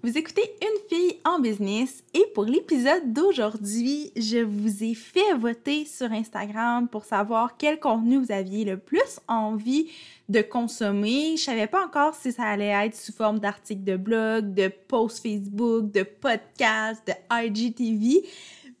Vous 0.00 0.16
écoutez 0.16 0.54
Une 0.62 0.88
fille 0.88 1.16
en 1.24 1.40
business 1.40 2.04
et 2.14 2.24
pour 2.32 2.44
l'épisode 2.44 3.12
d'aujourd'hui, 3.12 4.12
je 4.14 4.38
vous 4.38 4.84
ai 4.84 4.94
fait 4.94 5.34
voter 5.36 5.86
sur 5.86 6.12
Instagram 6.12 6.88
pour 6.88 7.04
savoir 7.04 7.56
quel 7.56 7.80
contenu 7.80 8.18
vous 8.18 8.30
aviez 8.30 8.64
le 8.64 8.76
plus 8.76 9.18
envie 9.26 9.90
de 10.28 10.40
consommer. 10.40 11.36
Je 11.36 11.42
savais 11.42 11.66
pas 11.66 11.84
encore 11.84 12.14
si 12.14 12.30
ça 12.30 12.44
allait 12.44 12.86
être 12.86 12.94
sous 12.94 13.12
forme 13.12 13.40
d'articles 13.40 13.82
de 13.82 13.96
blog, 13.96 14.54
de 14.54 14.68
posts 14.68 15.20
Facebook, 15.20 15.90
de 15.90 16.04
podcast, 16.04 17.02
de 17.04 17.14
IGTV. 17.32 18.24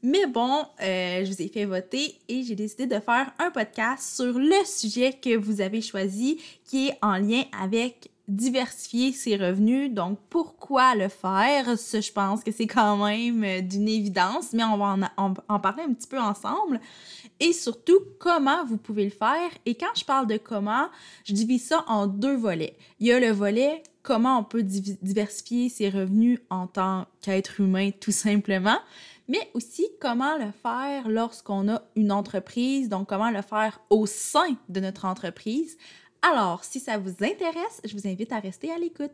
Mais 0.04 0.26
bon, 0.26 0.64
euh, 0.80 1.24
je 1.24 1.32
vous 1.32 1.42
ai 1.42 1.48
fait 1.48 1.64
voter 1.64 2.14
et 2.28 2.44
j'ai 2.44 2.54
décidé 2.54 2.86
de 2.86 3.00
faire 3.00 3.32
un 3.40 3.50
podcast 3.50 4.14
sur 4.14 4.38
le 4.38 4.64
sujet 4.64 5.12
que 5.20 5.36
vous 5.36 5.60
avez 5.60 5.80
choisi 5.80 6.40
qui 6.64 6.88
est 6.88 6.98
en 7.02 7.16
lien 7.16 7.42
avec 7.60 8.08
diversifier 8.28 9.12
ses 9.12 9.36
revenus. 9.36 9.92
Donc, 9.92 10.18
pourquoi 10.28 10.94
le 10.94 11.08
faire? 11.08 11.64
Je 11.76 12.12
pense 12.12 12.44
que 12.44 12.52
c'est 12.52 12.66
quand 12.66 13.04
même 13.04 13.42
euh, 13.42 13.60
d'une 13.60 13.88
évidence, 13.88 14.52
mais 14.52 14.64
on 14.64 14.76
va 14.76 14.96
en, 15.16 15.34
en, 15.48 15.60
parler 15.60 15.82
un 15.82 15.92
petit 15.94 16.08
peu 16.08 16.18
ensemble. 16.18 16.80
Et 17.40 17.52
surtout, 17.52 17.98
comment 18.18 18.64
vous 18.66 18.76
pouvez 18.76 19.04
le 19.04 19.10
faire? 19.10 19.50
Et 19.66 19.74
quand 19.74 19.94
je 19.96 20.04
parle 20.04 20.26
de 20.26 20.36
comment, 20.36 20.88
je 21.24 21.32
divise 21.32 21.66
ça 21.66 21.84
en 21.88 22.06
deux 22.06 22.36
volets. 22.36 22.76
Il 23.00 23.06
y 23.06 23.12
a 23.12 23.18
le 23.18 23.30
volet 23.30 23.82
comment 24.02 24.38
on 24.38 24.44
peut 24.44 24.62
diversifier 24.62 25.68
ses 25.68 25.90
revenus 25.90 26.38
en 26.48 26.66
tant 26.66 27.06
qu'être 27.20 27.60
humain, 27.60 27.90
tout 28.00 28.12
simplement 28.12 28.78
mais 29.28 29.50
aussi 29.52 29.86
comment 30.00 30.36
le 30.38 30.50
faire 30.62 31.08
lorsqu'on 31.08 31.68
a 31.68 31.82
une 31.94 32.10
entreprise, 32.10 32.88
donc 32.88 33.08
comment 33.08 33.30
le 33.30 33.42
faire 33.42 33.80
au 33.90 34.06
sein 34.06 34.56
de 34.68 34.80
notre 34.80 35.04
entreprise 35.04 35.76
alors, 36.22 36.60
si 36.64 36.80
ça 36.80 36.98
vous 36.98 37.10
intéresse, 37.24 37.80
je 37.84 37.94
vous 37.94 38.06
invite 38.08 38.32
à 38.32 38.40
rester 38.40 38.70
à 38.72 38.78
l'écoute. 38.78 39.12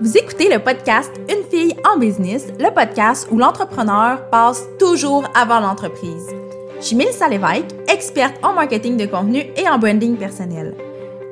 Vous 0.00 0.16
écoutez 0.16 0.52
le 0.52 0.58
podcast 0.62 1.10
Une 1.28 1.44
fille 1.50 1.74
en 1.90 1.98
business, 1.98 2.48
le 2.58 2.72
podcast 2.72 3.28
où 3.30 3.38
l'entrepreneur 3.38 4.28
passe 4.30 4.62
toujours 4.78 5.24
avant 5.34 5.60
l'entreprise. 5.60 6.26
Je 6.80 6.84
suis 6.84 6.96
Mélissa 6.96 7.28
Lévesque, 7.28 7.74
experte 7.88 8.34
en 8.42 8.52
marketing 8.52 8.96
de 8.96 9.06
contenu 9.06 9.44
et 9.56 9.68
en 9.68 9.78
branding 9.78 10.16
personnel. 10.16 10.74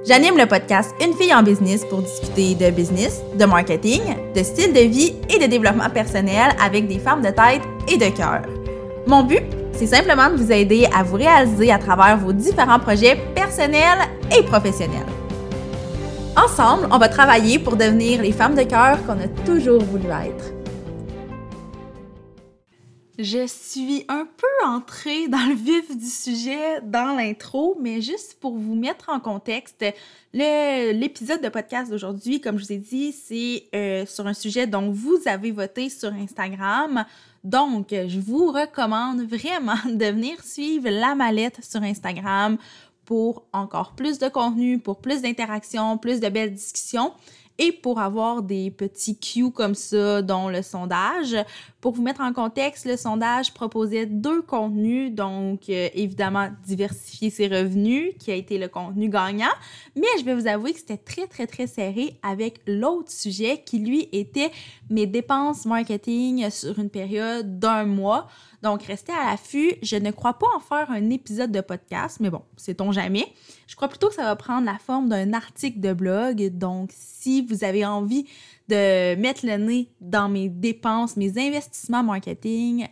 J'anime 0.07 0.39
le 0.39 0.47
podcast 0.47 0.95
Une 1.01 1.15
fille 1.15 1.35
en 1.35 1.43
business 1.43 1.85
pour 1.85 2.03
discuter 2.03 2.55
de 2.55 2.71
business, 2.71 3.23
de 3.39 3.45
marketing, 3.45 4.03
de 4.35 4.43
style 4.43 4.73
de 4.73 4.81
vie 4.81 5.15
et 5.29 5.39
de 5.39 5.47
développement 5.47 5.91
personnel 5.91 6.57
avec 6.61 6.89
des 6.89 6.99
femmes 6.99 7.23
de 7.23 7.29
tête 7.29 7.63
et 7.89 7.99
de 7.99 8.17
cœur. 8.17 8.43
Mon 9.07 9.25
but, 9.25 9.45
c'est 9.73 9.87
simplement 9.87 10.31
de 10.31 10.37
vous 10.37 10.53
aider 10.53 10.87
à 10.95 11.03
vous 11.03 11.17
réaliser 11.17 11.73
à 11.73 11.79
travers 11.79 12.17
vos 12.17 12.33
différents 12.33 12.79
projets 12.79 13.17
personnels 13.35 13.99
et 14.37 14.43
professionnels. 14.43 15.07
Ensemble, 16.37 16.89
on 16.91 16.99
va 16.99 17.09
travailler 17.09 17.59
pour 17.59 17.77
devenir 17.77 18.23
les 18.23 18.33
femmes 18.33 18.55
de 18.55 18.63
cœur 18.63 18.99
qu'on 19.07 19.13
a 19.13 19.29
toujours 19.45 19.83
voulu 19.83 20.07
être. 20.07 20.62
Je 23.19 23.47
suis 23.47 24.07
un 24.09 24.25
peu 24.25 24.67
entrée 24.67 25.29
dans 25.29 25.47
le 25.47 25.55
vif 25.55 25.95
du 25.95 26.09
sujet 26.09 26.81
dans 26.81 27.15
l'intro, 27.15 27.77
mais 27.79 28.01
juste 28.01 28.39
pour 28.41 28.57
vous 28.57 28.75
mettre 28.75 29.11
en 29.11 29.21
contexte, 29.21 29.85
l'épisode 30.33 31.43
de 31.43 31.51
podcast 31.51 31.91
d'aujourd'hui, 31.91 32.41
comme 32.41 32.59
je 32.59 32.65
vous 32.65 32.73
ai 32.73 32.79
dit, 32.79 33.13
c'est 33.13 33.65
euh, 33.75 34.07
sur 34.07 34.27
un 34.27 34.33
sujet 34.33 34.67
dont 34.67 34.91
vous 34.91 35.19
avez 35.27 35.51
voté 35.51 35.91
sur 35.91 36.11
Instagram. 36.11 37.05
Donc, 37.45 37.89
je 37.91 38.19
vous 38.19 38.51
recommande 38.51 39.21
vraiment 39.21 39.77
de 39.85 40.07
venir 40.07 40.43
suivre 40.43 40.89
la 40.89 41.15
mallette 41.15 41.63
sur 41.63 41.83
Instagram 41.83 42.57
pour 43.05 43.45
encore 43.53 43.93
plus 43.93 44.19
de 44.19 44.29
contenu, 44.29 44.79
pour 44.79 45.03
plus 45.03 45.21
d'interactions, 45.21 45.99
plus 45.99 46.19
de 46.19 46.31
belles 46.31 46.55
discussions 46.55 47.13
et 47.59 47.73
pour 47.73 48.01
avoir 48.01 48.43
des 48.43 48.71
petits 48.71 49.19
cues 49.19 49.51
comme 49.51 49.75
ça, 49.75 50.23
dont 50.23 50.49
le 50.49 50.63
sondage. 50.63 51.37
Pour 51.81 51.93
vous 51.93 52.03
mettre 52.03 52.21
en 52.21 52.33
contexte, 52.33 52.85
le 52.87 52.97
sondage 52.97 53.53
proposait 53.53 54.07
deux 54.07 54.43
contenus, 54.43 55.13
donc 55.13 55.69
euh, 55.69 55.89
évidemment 55.95 56.49
diversifier 56.65 57.31
ses 57.31 57.49
revenus, 57.49 58.13
qui 58.19 58.31
a 58.31 58.35
été 58.35 58.59
le 58.59 58.69
contenu 58.69 59.09
gagnant, 59.09 59.53
mais 59.97 60.07
je 60.19 60.25
vais 60.25 60.35
vous 60.35 60.47
avouer 60.47 60.73
que 60.73 60.79
c'était 60.79 60.97
très, 60.97 61.27
très, 61.27 61.47
très 61.47 61.67
serré 61.67 62.19
avec 62.23 62.61
l'autre 62.67 63.11
sujet 63.11 63.63
qui, 63.65 63.79
lui, 63.79 64.09
était 64.13 64.51
mes 64.91 65.07
dépenses 65.07 65.67
marketing 65.67 66.51
sur 66.51 66.79
une 66.79 66.91
période 66.91 67.59
d'un 67.59 67.85
mois. 67.85 68.29
Donc, 68.63 68.85
restez 68.85 69.13
à 69.13 69.31
l'affût. 69.31 69.75
Je 69.83 69.97
ne 69.97 70.13
crois 70.13 70.35
pas 70.35 70.47
en 70.55 70.61
faire 70.61 70.91
un 70.91 71.11
épisode 71.11 71.51
de 71.51 71.61
podcast, 71.61 72.19
mais 72.21 72.31
bon, 72.31 72.43
sait-on 72.57 72.93
jamais. 72.93 73.27
Je 73.67 73.75
crois 73.75 73.89
plutôt 73.89 74.09
que 74.09 74.15
ça 74.15 74.23
va 74.23 74.37
prendre 74.37 74.65
la 74.67 74.79
forme 74.79 75.09
d'un 75.09 75.33
article 75.33 75.81
de 75.81 75.93
blog. 75.93 76.49
Donc, 76.57 76.91
si 76.95 77.42
vous 77.49 77.65
avez 77.65 77.85
envie 77.85 78.25
de 78.69 79.15
mettre 79.17 79.47
le 79.47 79.57
nez 79.57 79.89
dans 80.01 80.29
mes 80.29 80.49
dépenses, 80.49 81.17
mes 81.17 81.39
investissements 81.39 82.03
marketing 82.03 82.87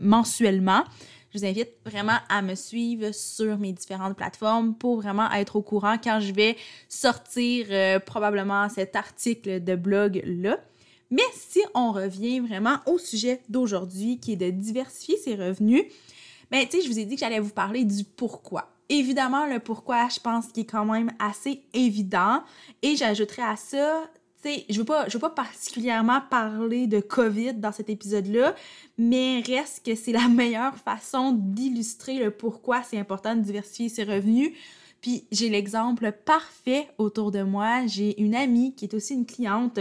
mensuellement, 0.00 0.84
je 1.32 1.38
vous 1.38 1.44
invite 1.44 1.70
vraiment 1.84 2.18
à 2.30 2.40
me 2.40 2.54
suivre 2.54 3.12
sur 3.12 3.58
mes 3.58 3.72
différentes 3.72 4.16
plateformes 4.16 4.74
pour 4.74 4.96
vraiment 4.96 5.30
être 5.32 5.56
au 5.56 5.62
courant 5.62 5.96
quand 6.02 6.20
je 6.20 6.32
vais 6.32 6.56
sortir 6.88 7.66
euh, 7.70 7.98
probablement 8.00 8.68
cet 8.70 8.96
article 8.96 9.62
de 9.62 9.76
blog-là. 9.76 10.58
Mais 11.10 11.22
si 11.34 11.60
on 11.74 11.92
revient 11.92 12.40
vraiment 12.40 12.78
au 12.86 12.98
sujet 12.98 13.40
d'aujourd'hui, 13.48 14.18
qui 14.20 14.32
est 14.32 14.36
de 14.36 14.50
diversifier 14.50 15.16
ses 15.18 15.34
revenus, 15.34 15.84
ben, 16.50 16.66
tu 16.66 16.82
je 16.82 16.88
vous 16.88 16.98
ai 16.98 17.04
dit 17.04 17.14
que 17.14 17.20
j'allais 17.20 17.40
vous 17.40 17.52
parler 17.52 17.84
du 17.84 18.04
pourquoi. 18.04 18.70
Évidemment, 18.88 19.46
le 19.46 19.58
pourquoi, 19.58 20.08
je 20.08 20.18
pense 20.18 20.48
qu'il 20.48 20.62
est 20.62 20.66
quand 20.66 20.86
même 20.86 21.12
assez 21.18 21.62
évident. 21.74 22.42
Et 22.82 22.96
j'ajouterais 22.96 23.42
à 23.42 23.56
ça, 23.56 24.08
tu 24.42 24.50
sais, 24.50 24.64
je 24.70 24.78
veux 24.78 24.84
pas, 24.84 25.08
je 25.08 25.14
veux 25.14 25.20
pas 25.20 25.30
particulièrement 25.30 26.20
parler 26.30 26.86
de 26.86 27.00
COVID 27.00 27.54
dans 27.54 27.72
cet 27.72 27.90
épisode-là, 27.90 28.54
mais 28.96 29.42
reste 29.46 29.84
que 29.84 29.94
c'est 29.94 30.12
la 30.12 30.28
meilleure 30.28 30.76
façon 30.76 31.32
d'illustrer 31.32 32.18
le 32.18 32.30
pourquoi 32.30 32.82
c'est 32.82 32.98
important 32.98 33.34
de 33.34 33.42
diversifier 33.42 33.88
ses 33.88 34.04
revenus. 34.04 34.52
Puis 35.00 35.26
j'ai 35.30 35.48
l'exemple 35.48 36.12
parfait 36.12 36.88
autour 36.98 37.30
de 37.30 37.42
moi. 37.42 37.86
J'ai 37.86 38.20
une 38.20 38.34
amie 38.34 38.74
qui 38.74 38.86
est 38.86 38.94
aussi 38.94 39.14
une 39.14 39.26
cliente 39.26 39.78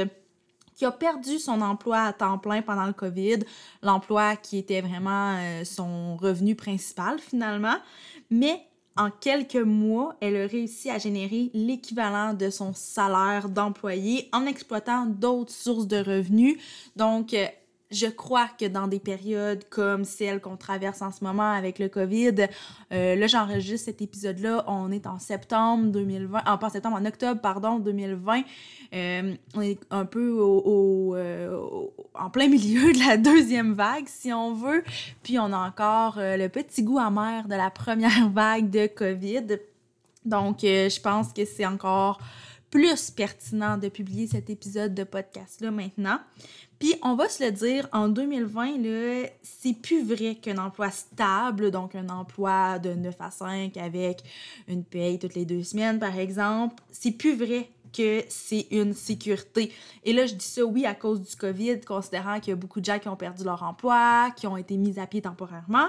qui 0.75 0.85
a 0.85 0.91
perdu 0.91 1.39
son 1.39 1.61
emploi 1.61 2.01
à 2.01 2.13
temps 2.13 2.37
plein 2.37 2.61
pendant 2.61 2.85
le 2.85 2.93
COVID, 2.93 3.39
l'emploi 3.81 4.35
qui 4.35 4.59
était 4.59 4.81
vraiment 4.81 5.35
euh, 5.35 5.63
son 5.65 6.15
revenu 6.17 6.55
principal 6.55 7.17
finalement. 7.19 7.77
Mais 8.29 8.66
en 8.97 9.09
quelques 9.11 9.55
mois, 9.55 10.15
elle 10.21 10.35
a 10.35 10.47
réussi 10.47 10.89
à 10.89 10.97
générer 10.97 11.49
l'équivalent 11.53 12.33
de 12.33 12.49
son 12.49 12.73
salaire 12.73 13.49
d'employé 13.49 14.29
en 14.33 14.45
exploitant 14.45 15.05
d'autres 15.05 15.53
sources 15.53 15.87
de 15.87 15.97
revenus. 15.97 16.57
Donc, 16.95 17.33
euh, 17.33 17.45
je 17.91 18.07
crois 18.07 18.47
que 18.59 18.65
dans 18.65 18.87
des 18.87 18.99
périodes 18.99 19.63
comme 19.69 20.03
celle 20.03 20.41
qu'on 20.41 20.57
traverse 20.57 21.01
en 21.01 21.11
ce 21.11 21.23
moment 21.23 21.51
avec 21.51 21.79
le 21.79 21.87
COVID, 21.87 22.47
euh, 22.91 23.15
là 23.15 23.27
j'enregistre 23.27 23.85
cet 23.85 24.01
épisode-là, 24.01 24.65
on 24.67 24.91
est 24.91 25.07
en 25.07 25.19
septembre 25.19 25.91
2020, 25.91 26.41
en 26.45 26.57
pas 26.57 26.69
septembre, 26.69 26.97
en 26.97 27.05
octobre, 27.05 27.39
pardon, 27.39 27.79
2020, 27.79 28.41
euh, 28.93 29.35
on 29.55 29.61
est 29.61 29.79
un 29.89 30.05
peu 30.05 30.37
euh, 30.39 31.59
en 32.13 32.29
plein 32.29 32.47
milieu 32.49 32.91
de 32.91 32.99
la 33.07 33.17
deuxième 33.17 33.73
vague, 33.73 34.07
si 34.07 34.33
on 34.33 34.53
veut, 34.53 34.83
puis 35.23 35.39
on 35.39 35.53
a 35.53 35.57
encore 35.57 36.15
le 36.17 36.47
petit 36.47 36.83
goût 36.83 36.99
amer 36.99 37.47
de 37.47 37.55
la 37.55 37.69
première 37.69 38.29
vague 38.33 38.69
de 38.69 38.87
COVID. 38.87 39.59
Donc, 40.25 40.57
je 40.61 40.99
pense 40.99 41.31
que 41.31 41.45
c'est 41.45 41.65
encore 41.65 42.19
plus 42.69 43.11
pertinent 43.11 43.77
de 43.77 43.89
publier 43.89 44.27
cet 44.27 44.49
épisode 44.49 44.93
de 44.93 45.03
podcast-là 45.03 45.71
maintenant. 45.71 46.19
Puis 46.79 46.93
on 47.01 47.15
va 47.15 47.27
se 47.27 47.43
le 47.43 47.51
dire, 47.51 47.87
en 47.91 48.07
2020, 48.07 48.77
là, 48.77 49.29
c'est 49.41 49.73
plus 49.73 50.03
vrai 50.03 50.35
qu'un 50.35 50.57
emploi 50.57 50.91
stable, 50.91 51.71
donc 51.71 51.95
un 51.95 52.09
emploi 52.09 52.77
de 52.77 52.93
9 52.93 53.15
à 53.19 53.31
5 53.31 53.77
avec 53.77 54.23
une 54.67 54.83
paye 54.83 55.17
toutes 55.17 55.33
les 55.33 55.45
deux 55.45 55.63
semaines, 55.63 55.99
par 55.99 56.17
exemple, 56.17 56.75
c'est 56.91 57.11
plus 57.11 57.35
vrai 57.35 57.69
que 57.93 58.23
c'est 58.29 58.67
une 58.69 58.93
sécurité. 58.93 59.71
Et 60.03 60.13
là, 60.13 60.25
je 60.27 60.35
dis 60.35 60.45
ça, 60.45 60.63
oui, 60.63 60.85
à 60.85 60.93
cause 60.93 61.21
du 61.21 61.35
COVID, 61.35 61.81
considérant 61.81 62.39
qu'il 62.39 62.51
y 62.51 62.53
a 62.53 62.57
beaucoup 62.57 62.79
de 62.79 62.85
gens 62.85 62.99
qui 62.99 63.09
ont 63.09 63.15
perdu 63.15 63.43
leur 63.43 63.63
emploi, 63.63 64.29
qui 64.35 64.45
ont 64.45 64.57
été 64.57 64.77
mis 64.77 64.99
à 64.99 65.07
pied 65.07 65.21
temporairement, 65.21 65.87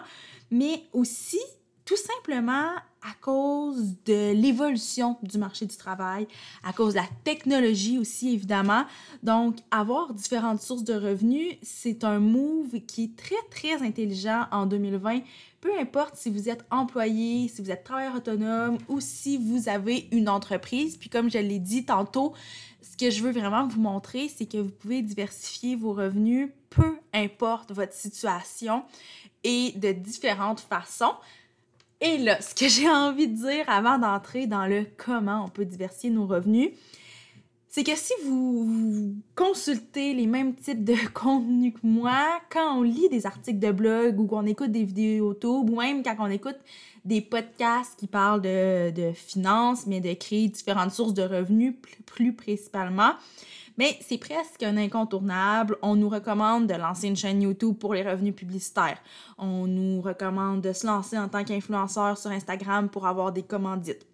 mais 0.50 0.84
aussi 0.92 1.40
tout 1.84 1.96
simplement 1.96 2.70
à 3.02 3.12
cause 3.20 3.94
de 4.06 4.32
l'évolution 4.32 5.16
du 5.22 5.38
marché 5.38 5.66
du 5.66 5.76
travail, 5.76 6.26
à 6.64 6.72
cause 6.72 6.94
de 6.94 6.98
la 6.98 7.08
technologie 7.24 7.98
aussi, 7.98 8.34
évidemment. 8.34 8.84
Donc, 9.22 9.56
avoir 9.70 10.12
différentes 10.14 10.60
sources 10.60 10.84
de 10.84 10.94
revenus, 10.94 11.56
c'est 11.62 12.04
un 12.04 12.18
move 12.18 12.80
qui 12.86 13.04
est 13.04 13.16
très, 13.16 13.42
très 13.50 13.86
intelligent 13.86 14.46
en 14.50 14.66
2020. 14.66 15.20
Peu 15.60 15.76
importe 15.78 16.16
si 16.16 16.30
vous 16.30 16.48
êtes 16.48 16.64
employé, 16.70 17.48
si 17.48 17.62
vous 17.62 17.70
êtes 17.70 17.84
travailleur 17.84 18.16
autonome 18.16 18.78
ou 18.88 19.00
si 19.00 19.36
vous 19.36 19.68
avez 19.68 20.08
une 20.12 20.28
entreprise. 20.28 20.96
Puis 20.96 21.08
comme 21.08 21.30
je 21.30 21.38
l'ai 21.38 21.58
dit 21.58 21.84
tantôt, 21.84 22.34
ce 22.80 22.96
que 22.96 23.10
je 23.10 23.22
veux 23.22 23.32
vraiment 23.32 23.66
vous 23.66 23.80
montrer, 23.80 24.28
c'est 24.28 24.46
que 24.46 24.58
vous 24.58 24.70
pouvez 24.70 25.02
diversifier 25.02 25.76
vos 25.76 25.92
revenus, 25.92 26.50
peu 26.70 26.96
importe 27.12 27.72
votre 27.72 27.92
situation 27.92 28.84
et 29.44 29.72
de 29.76 29.92
différentes 29.92 30.60
façons. 30.60 31.14
Et 32.00 32.18
là, 32.18 32.40
ce 32.40 32.54
que 32.54 32.68
j'ai 32.68 32.88
envie 32.90 33.28
de 33.28 33.36
dire 33.36 33.68
avant 33.68 33.98
d'entrer 33.98 34.46
dans 34.46 34.66
le 34.66 34.86
comment 34.96 35.44
on 35.44 35.48
peut 35.48 35.64
diversifier 35.64 36.10
nos 36.10 36.26
revenus, 36.26 36.70
c'est 37.68 37.84
que 37.84 37.94
si 37.94 38.14
vous, 38.24 39.14
consultez 39.34 40.14
les 40.14 40.26
mêmes 40.26 40.54
types 40.54 40.84
de 40.84 40.94
contenus 41.14 41.74
que 41.74 41.86
moi, 41.86 42.40
quand 42.50 42.78
on 42.78 42.82
lit 42.82 43.08
des 43.10 43.26
articles 43.26 43.58
de 43.58 43.70
blog 43.70 44.18
ou 44.18 44.26
qu'on 44.26 44.46
écoute 44.46 44.72
des 44.72 44.84
vidéos 44.84 45.28
YouTube 45.28 45.70
ou 45.70 45.80
même 45.80 46.02
quand 46.02 46.16
on 46.18 46.30
écoute 46.30 46.56
des 47.04 47.20
podcasts 47.20 47.98
qui 47.98 48.06
parlent 48.06 48.42
de, 48.42 49.12
finances, 49.14 49.86
mais 49.86 50.00
de 50.00 50.12
créer 50.14 50.48
différentes 50.48 50.92
sources 50.92 51.14
de 51.14 51.22
revenus 51.22 51.74
plus, 52.06 52.32
principalement, 52.32 53.12
mais 53.76 53.96
c'est 54.00 54.18
presque 54.18 54.62
un 54.62 54.76
incontournable. 54.76 55.76
On 55.82 55.94
nous 55.94 56.08
recommande 56.08 56.66
de 56.66 56.74
lancer 56.74 57.06
une 57.06 57.16
chaîne 57.16 57.42
YouTube 57.42 57.76
pour 57.78 57.94
les 57.94 58.02
revenus 58.02 58.34
publicitaires. 58.34 58.98
On 59.38 59.66
nous 59.66 60.00
recommande 60.00 60.62
de 60.62 60.72
se 60.72 60.86
lancer 60.86 61.16
en 61.16 61.28
tant 61.28 61.44
qu'influenceur 61.44 62.18
sur 62.18 62.30
Instagram 62.30 62.88
pour 62.88 63.06
avoir 63.06 63.30
des 63.30 63.42
commandites. 63.42 64.06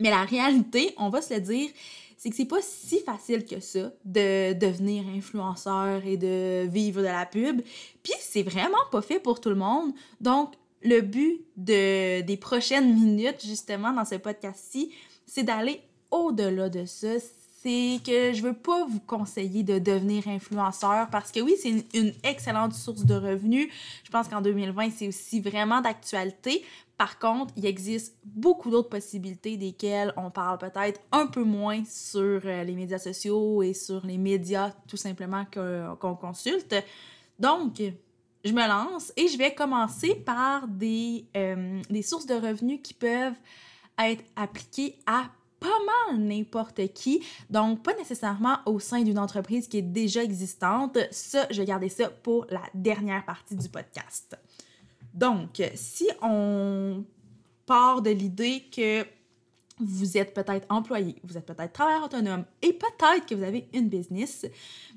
Mais 0.00 0.10
la 0.10 0.24
réalité, 0.24 0.94
on 0.98 1.08
va 1.08 1.22
se 1.22 1.32
le 1.32 1.40
dire, 1.40 1.70
c'est 2.16 2.30
que 2.30 2.36
c'est 2.36 2.46
pas 2.46 2.62
si 2.62 3.00
facile 3.00 3.44
que 3.44 3.60
ça 3.60 3.92
de 4.04 4.52
devenir 4.54 5.04
influenceur 5.08 6.04
et 6.04 6.16
de 6.16 6.66
vivre 6.66 7.00
de 7.00 7.06
la 7.06 7.26
pub. 7.26 7.60
Puis 8.02 8.14
c'est 8.20 8.42
vraiment 8.42 8.78
pas 8.90 9.02
fait 9.02 9.20
pour 9.20 9.40
tout 9.40 9.50
le 9.50 9.56
monde. 9.56 9.92
Donc, 10.20 10.54
le 10.82 11.00
but 11.00 11.44
de, 11.56 12.22
des 12.22 12.36
prochaines 12.36 12.94
minutes, 12.94 13.44
justement, 13.44 13.92
dans 13.92 14.04
ce 14.04 14.14
podcast-ci, 14.16 14.92
c'est 15.26 15.42
d'aller 15.42 15.80
au-delà 16.10 16.68
de 16.68 16.84
ça 16.84 17.18
c'est 17.66 17.98
que 18.04 18.32
je 18.32 18.42
veux 18.42 18.52
pas 18.52 18.84
vous 18.86 19.00
conseiller 19.00 19.64
de 19.64 19.80
devenir 19.80 20.28
influenceur 20.28 21.08
parce 21.10 21.32
que 21.32 21.40
oui, 21.40 21.56
c'est 21.60 21.84
une, 21.98 22.12
excellente 22.22 22.74
source 22.74 23.04
de 23.04 23.14
revenus. 23.14 23.68
Je 24.04 24.10
pense 24.10 24.28
qu'en 24.28 24.40
2020, 24.40 24.90
c'est 24.90 25.08
aussi 25.08 25.40
vraiment 25.40 25.80
d'actualité. 25.80 26.64
Par 26.96 27.18
contre, 27.18 27.52
il 27.56 27.66
existe 27.66 28.14
beaucoup 28.24 28.70
d'autres 28.70 28.88
possibilités 28.88 29.56
desquelles 29.56 30.12
on 30.16 30.30
parle 30.30 30.58
peut-être 30.58 31.00
un 31.10 31.26
peu 31.26 31.42
moins 31.42 31.82
sur 31.84 32.40
euh, 32.44 32.62
les 32.62 32.74
médias 32.74 32.98
sociaux 32.98 33.64
et 33.64 33.74
sur 33.74 34.06
les 34.06 34.16
médias 34.16 34.70
tout 34.86 34.96
simplement 34.96 35.44
qu'on 35.52 36.14
consulte. 36.14 36.76
Donc, 37.40 37.82
je 38.44 38.52
me 38.52 38.68
lance 38.68 39.12
et 39.16 39.26
je 39.26 39.36
vais 39.36 39.52
commencer 39.52 40.14
par 40.14 40.68
des, 40.68 41.24
euh, 41.36 41.82
des 41.90 42.02
sources 42.02 42.26
de 42.26 42.34
revenus 42.34 42.78
qui 42.80 42.94
peuvent 42.94 43.34
être 43.98 44.22
appliquées 44.36 44.94
à 45.06 45.24
pas 45.60 45.68
mal 46.10 46.18
n'importe 46.18 46.92
qui, 46.92 47.22
donc 47.50 47.82
pas 47.82 47.94
nécessairement 47.94 48.58
au 48.66 48.78
sein 48.78 49.02
d'une 49.02 49.18
entreprise 49.18 49.68
qui 49.68 49.78
est 49.78 49.82
déjà 49.82 50.22
existante. 50.22 50.98
Ça, 51.10 51.46
je 51.50 51.60
vais 51.60 51.66
garder 51.66 51.88
ça 51.88 52.10
pour 52.10 52.46
la 52.50 52.62
dernière 52.74 53.24
partie 53.24 53.56
du 53.56 53.68
podcast. 53.68 54.36
Donc, 55.14 55.62
si 55.74 56.08
on 56.22 57.04
part 57.64 58.02
de 58.02 58.10
l'idée 58.10 58.64
que 58.70 59.06
vous 59.78 60.16
êtes 60.16 60.32
peut-être 60.32 60.66
employé, 60.70 61.16
vous 61.24 61.36
êtes 61.36 61.46
peut-être 61.46 61.72
travailleur 61.72 62.04
autonome 62.04 62.44
et 62.62 62.72
peut-être 62.72 63.26
que 63.26 63.34
vous 63.34 63.42
avez 63.42 63.68
une 63.74 63.88
business, 63.88 64.46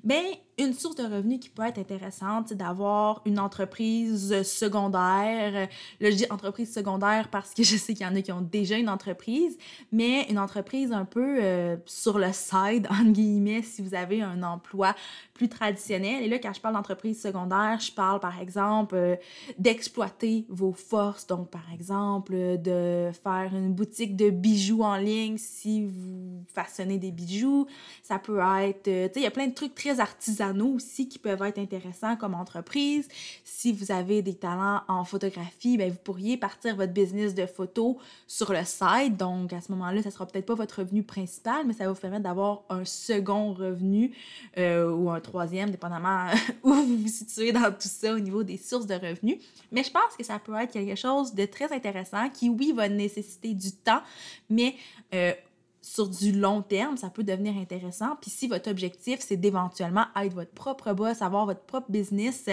bien, 0.04 0.24
une 0.64 0.74
source 0.74 0.96
de 0.96 1.04
revenus 1.04 1.40
qui 1.40 1.50
peut 1.50 1.64
être 1.64 1.78
intéressante, 1.78 2.50
c'est 2.50 2.58
d'avoir 2.58 3.22
une 3.26 3.40
entreprise 3.40 4.42
secondaire. 4.44 5.70
Là, 6.00 6.12
je 6.12 6.16
dis 6.16 6.26
entreprise 6.30 6.74
secondaire 6.74 7.30
parce 7.30 7.54
que 7.54 7.64
je 7.70 7.78
sais 7.78 7.94
qu'il 7.94 8.06
y 8.06 8.10
en 8.10 8.16
a 8.16 8.22
qui 8.22 8.32
ont 8.32 8.42
déjà 8.42 8.78
une 8.78 8.90
entreprise, 8.90 9.58
mais 9.92 10.28
une 10.30 10.40
entreprise 10.40 10.92
un 10.92 11.06
peu 11.06 11.40
euh, 11.42 11.78
sur 11.86 12.20
le 12.20 12.32
side, 12.34 12.88
entre 12.92 13.12
guillemets, 13.12 13.62
si 13.62 13.82
vous 13.82 13.96
avez 13.96 14.22
un 14.22 14.44
emploi 14.44 14.96
plus 15.34 15.50
traditionnel. 15.50 16.24
Et 16.24 16.28
là, 16.28 16.38
quand 16.40 16.54
je 16.54 16.60
parle 16.60 16.76
d'entreprise 16.76 17.22
secondaire, 17.22 17.80
je 17.80 17.92
parle 17.92 18.20
par 18.20 18.40
exemple 18.42 18.96
euh, 18.96 19.16
d'exploiter 19.58 20.46
vos 20.50 20.74
forces. 20.74 21.28
Donc, 21.28 21.50
par 21.50 21.72
exemple, 21.74 22.34
de 22.34 23.12
faire 23.24 23.52
une 23.54 23.74
boutique 23.74 24.16
de 24.16 24.30
bijoux 24.30 24.84
en 24.84 24.98
ligne 24.98 25.38
si 25.38 25.86
vous 25.86 26.44
façonnez 26.54 26.98
des 26.98 27.12
bijoux. 27.12 27.68
Ça 28.04 28.20
peut 28.20 28.40
être, 28.40 28.88
euh, 28.88 29.08
tu 29.08 29.14
sais, 29.14 29.20
il 29.20 29.24
y 29.24 29.28
a 29.28 29.32
plein 29.32 29.48
de 29.48 29.54
trucs 29.54 29.76
très 29.76 30.00
artisanaux 30.00 30.49
aussi 30.58 31.08
qui 31.08 31.20
peuvent 31.20 31.42
être 31.44 31.60
intéressants 31.60 32.16
comme 32.16 32.34
entreprise. 32.34 33.08
Si 33.44 33.72
vous 33.74 33.92
avez 33.92 34.22
des 34.22 34.36
talents 34.36 34.82
en 34.88 35.04
photographie, 35.04 35.78
bien, 35.78 35.90
vous 35.90 35.98
pourriez 36.04 36.38
partir 36.38 36.76
votre 36.76 36.94
business 36.94 37.34
de 37.34 37.46
photo 37.46 37.98
sur 38.28 38.52
le 38.52 38.64
site. 38.66 39.18
Donc, 39.18 39.54
à 39.54 39.62
ce 39.62 39.72
moment-là, 39.72 40.02
ça 40.04 40.12
sera 40.12 40.26
peut-être 40.26 40.46
pas 40.46 40.56
votre 40.56 40.80
revenu 40.80 41.04
principal, 41.04 41.66
mais 41.66 41.74
ça 41.74 41.86
va 41.86 41.92
vous 41.92 42.00
permettre 42.00 42.24
d'avoir 42.24 42.64
un 42.70 42.86
second 42.86 43.54
revenu 43.54 44.16
euh, 44.58 44.92
ou 44.92 45.10
un 45.10 45.20
troisième, 45.20 45.72
dépendamment 45.72 46.28
où 46.64 46.74
vous 46.74 46.98
vous 46.98 47.08
situez 47.08 47.52
dans 47.52 47.72
tout 47.72 47.88
ça 47.88 48.14
au 48.14 48.20
niveau 48.20 48.44
des 48.44 48.58
sources 48.58 48.88
de 48.88 48.96
revenus. 48.96 49.38
Mais 49.72 49.84
je 49.84 49.92
pense 49.92 50.16
que 50.18 50.24
ça 50.24 50.40
peut 50.40 50.56
être 50.56 50.72
quelque 50.72 50.96
chose 50.96 51.34
de 51.34 51.46
très 51.46 51.72
intéressant 51.72 52.30
qui, 52.30 52.50
oui, 52.50 52.74
va 52.76 52.90
nécessiter 52.90 53.54
du 53.54 53.72
temps, 53.72 54.02
mais 54.50 54.76
euh, 55.14 55.34
sur 55.82 56.10
du 56.10 56.32
long 56.32 56.62
terme, 56.62 56.98
ça 56.98 57.10
peut 57.10 57.24
devenir 57.24 57.58
intéressant. 57.58 58.16
Puis 58.22 58.30
si 58.30 58.48
votre 58.48 58.70
objectif, 58.70 59.20
c'est 59.22 59.38
d'éventuellement 59.38 60.06
être 60.16 60.34
votre 60.34 60.52
propre 60.52 60.94
boss, 60.94 61.22
avoir 61.22 61.46
votre 61.46 61.62
propre 61.62 61.90
business 61.90 62.50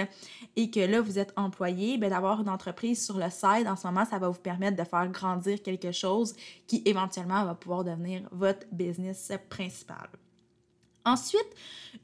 et 0.57 0.71
que 0.71 0.81
là, 0.81 1.01
vous 1.01 1.19
êtes 1.19 1.33
employé, 1.37 1.99
bien, 1.99 2.11
d'avoir 2.11 2.41
une 2.41 2.49
entreprise 2.49 3.05
sur 3.05 3.19
le 3.19 3.31
side, 3.31 3.67
en 3.67 3.77
ce 3.77 3.87
moment, 3.87 4.05
ça 4.05 4.19
va 4.19 4.29
vous 4.29 4.41
permettre 4.41 4.77
de 4.77 4.85
faire 4.85 5.09
grandir 5.09 5.63
quelque 5.63 5.93
chose 5.93 6.35
qui 6.67 6.83
éventuellement 6.85 7.45
va 7.45 7.55
pouvoir 7.55 7.85
devenir 7.85 8.23
votre 8.31 8.67
business 8.73 9.33
principal. 9.49 10.09
Ensuite, 11.05 11.47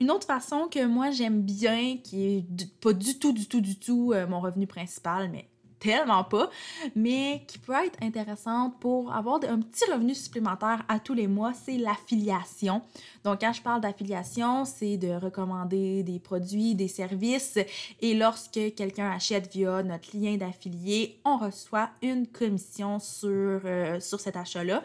une 0.00 0.12
autre 0.12 0.26
façon 0.26 0.68
que 0.68 0.86
moi 0.86 1.10
j'aime 1.10 1.42
bien, 1.42 1.96
qui 1.96 2.24
est 2.24 2.80
pas 2.80 2.92
du 2.92 3.18
tout, 3.18 3.32
du 3.32 3.48
tout, 3.48 3.60
du 3.60 3.76
tout 3.76 4.12
euh, 4.12 4.28
mon 4.28 4.40
revenu 4.40 4.68
principal, 4.68 5.28
mais 5.28 5.48
tellement 5.82 6.22
pas, 6.22 6.48
mais 6.94 7.42
qui 7.48 7.58
peut 7.58 7.74
être 7.84 7.98
intéressante 8.02 8.78
pour 8.78 9.12
avoir 9.12 9.40
un 9.48 9.60
petit 9.60 9.84
revenu 9.90 10.14
supplémentaire 10.14 10.84
à 10.88 11.00
tous 11.00 11.14
les 11.14 11.26
mois, 11.26 11.52
c'est 11.52 11.76
l'affiliation. 11.76 12.82
Donc, 13.24 13.40
quand 13.40 13.52
je 13.52 13.60
parle 13.62 13.80
d'affiliation, 13.80 14.64
c'est 14.64 14.96
de 14.96 15.10
recommander 15.10 16.04
des 16.04 16.20
produits, 16.20 16.76
des 16.76 16.86
services, 16.86 17.58
et 18.00 18.14
lorsque 18.14 18.60
quelqu'un 18.76 19.10
achète 19.10 19.52
via 19.52 19.82
notre 19.82 20.16
lien 20.16 20.36
d'affilié, 20.36 21.18
on 21.24 21.36
reçoit 21.36 21.90
une 22.00 22.28
commission 22.28 23.00
sur, 23.00 23.28
euh, 23.64 23.98
sur 23.98 24.20
cet 24.20 24.36
achat-là. 24.36 24.82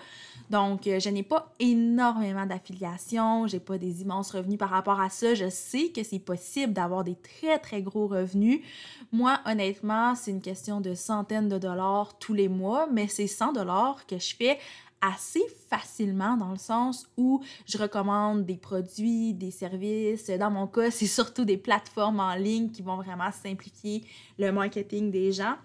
Donc, 0.49 0.87
euh, 0.87 0.99
je 0.99 1.09
n'ai 1.09 1.23
pas 1.23 1.53
énormément 1.59 2.45
d'affiliation, 2.45 3.47
j'ai 3.47 3.59
pas 3.59 3.77
des 3.77 4.01
immenses 4.01 4.31
revenus 4.31 4.57
par 4.57 4.69
rapport 4.69 4.99
à 4.99 5.09
ça. 5.09 5.35
Je 5.35 5.49
sais 5.49 5.89
que 5.89 6.03
c'est 6.03 6.19
possible 6.19 6.73
d'avoir 6.73 7.03
des 7.03 7.15
très, 7.15 7.59
très 7.59 7.81
gros 7.81 8.07
revenus. 8.07 8.61
Moi, 9.11 9.39
honnêtement, 9.45 10.15
c'est 10.15 10.31
une 10.31 10.41
question 10.41 10.81
de 10.81 10.86
centaines 10.95 11.49
de 11.49 11.57
dollars 11.57 12.17
tous 12.19 12.33
les 12.33 12.47
mois, 12.47 12.87
mais 12.91 13.07
c'est 13.07 13.27
100 13.27 13.53
dollars 13.53 14.05
que 14.05 14.17
je 14.17 14.35
fais 14.35 14.59
assez 15.01 15.43
facilement 15.69 16.37
dans 16.37 16.51
le 16.51 16.57
sens 16.57 17.07
où 17.17 17.43
je 17.67 17.77
recommande 17.77 18.45
des 18.45 18.57
produits, 18.57 19.33
des 19.33 19.51
services. 19.51 20.29
Dans 20.29 20.51
mon 20.51 20.67
cas, 20.67 20.91
c'est 20.91 21.07
surtout 21.07 21.45
des 21.45 21.57
plateformes 21.57 22.19
en 22.19 22.33
ligne 22.35 22.71
qui 22.71 22.81
vont 22.81 22.97
vraiment 22.97 23.31
simplifier 23.31 24.03
le 24.39 24.51
marketing 24.51 25.11
des 25.11 25.31
gens. 25.31 25.55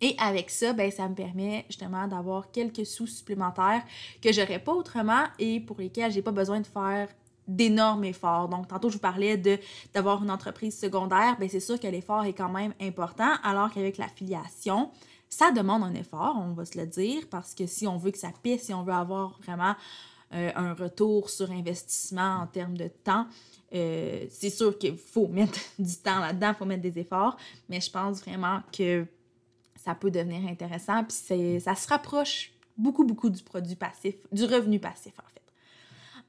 Et 0.00 0.14
avec 0.18 0.50
ça, 0.50 0.72
ben, 0.72 0.90
ça 0.90 1.08
me 1.08 1.14
permet 1.14 1.64
justement 1.68 2.06
d'avoir 2.06 2.50
quelques 2.50 2.86
sous 2.86 3.06
supplémentaires 3.06 3.82
que 4.22 4.32
j'aurais 4.32 4.58
pas 4.58 4.72
autrement 4.72 5.24
et 5.38 5.60
pour 5.60 5.78
lesquels 5.78 6.10
j'ai 6.10 6.22
pas 6.22 6.32
besoin 6.32 6.60
de 6.60 6.66
faire 6.66 7.08
d'énormes 7.56 8.04
efforts. 8.04 8.48
Donc, 8.48 8.68
tantôt, 8.68 8.88
je 8.88 8.94
vous 8.94 9.00
parlais 9.00 9.36
d'avoir 9.92 10.22
une 10.22 10.30
entreprise 10.30 10.78
secondaire. 10.78 11.36
Bien, 11.38 11.48
c'est 11.48 11.60
sûr 11.60 11.78
que 11.78 11.86
l'effort 11.86 12.24
est 12.24 12.32
quand 12.32 12.48
même 12.48 12.72
important, 12.80 13.32
alors 13.42 13.72
qu'avec 13.72 13.98
l'affiliation, 13.98 14.90
ça 15.28 15.52
demande 15.52 15.82
un 15.82 15.94
effort, 15.94 16.36
on 16.38 16.52
va 16.52 16.64
se 16.64 16.78
le 16.78 16.86
dire, 16.86 17.22
parce 17.30 17.54
que 17.54 17.66
si 17.66 17.86
on 17.86 17.96
veut 17.96 18.10
que 18.10 18.18
ça 18.18 18.32
pisse, 18.42 18.64
si 18.64 18.74
on 18.74 18.82
veut 18.82 18.92
avoir 18.92 19.38
vraiment 19.42 19.74
euh, 20.34 20.50
un 20.54 20.74
retour 20.74 21.30
sur 21.30 21.50
investissement 21.50 22.40
en 22.42 22.46
termes 22.46 22.76
de 22.76 22.88
temps, 22.88 23.26
euh, 23.72 24.26
c'est 24.28 24.50
sûr 24.50 24.76
qu'il 24.76 24.96
faut 24.96 25.28
mettre 25.28 25.60
du 25.78 25.96
temps 25.96 26.18
là-dedans, 26.18 26.48
il 26.48 26.54
faut 26.56 26.64
mettre 26.64 26.82
des 26.82 26.98
efforts, 26.98 27.36
mais 27.68 27.80
je 27.80 27.90
pense 27.90 28.20
vraiment 28.20 28.60
que 28.76 29.06
ça 29.76 29.94
peut 29.94 30.10
devenir 30.10 30.48
intéressant. 30.48 31.04
Puis 31.04 31.60
ça 31.60 31.74
se 31.74 31.88
rapproche 31.88 32.52
beaucoup, 32.76 33.04
beaucoup 33.04 33.30
du 33.30 33.42
produit 33.42 33.76
passif, 33.76 34.16
du 34.32 34.44
revenu 34.44 34.78
passif 34.78 35.12
en 35.18 35.28
fait. 35.32 35.39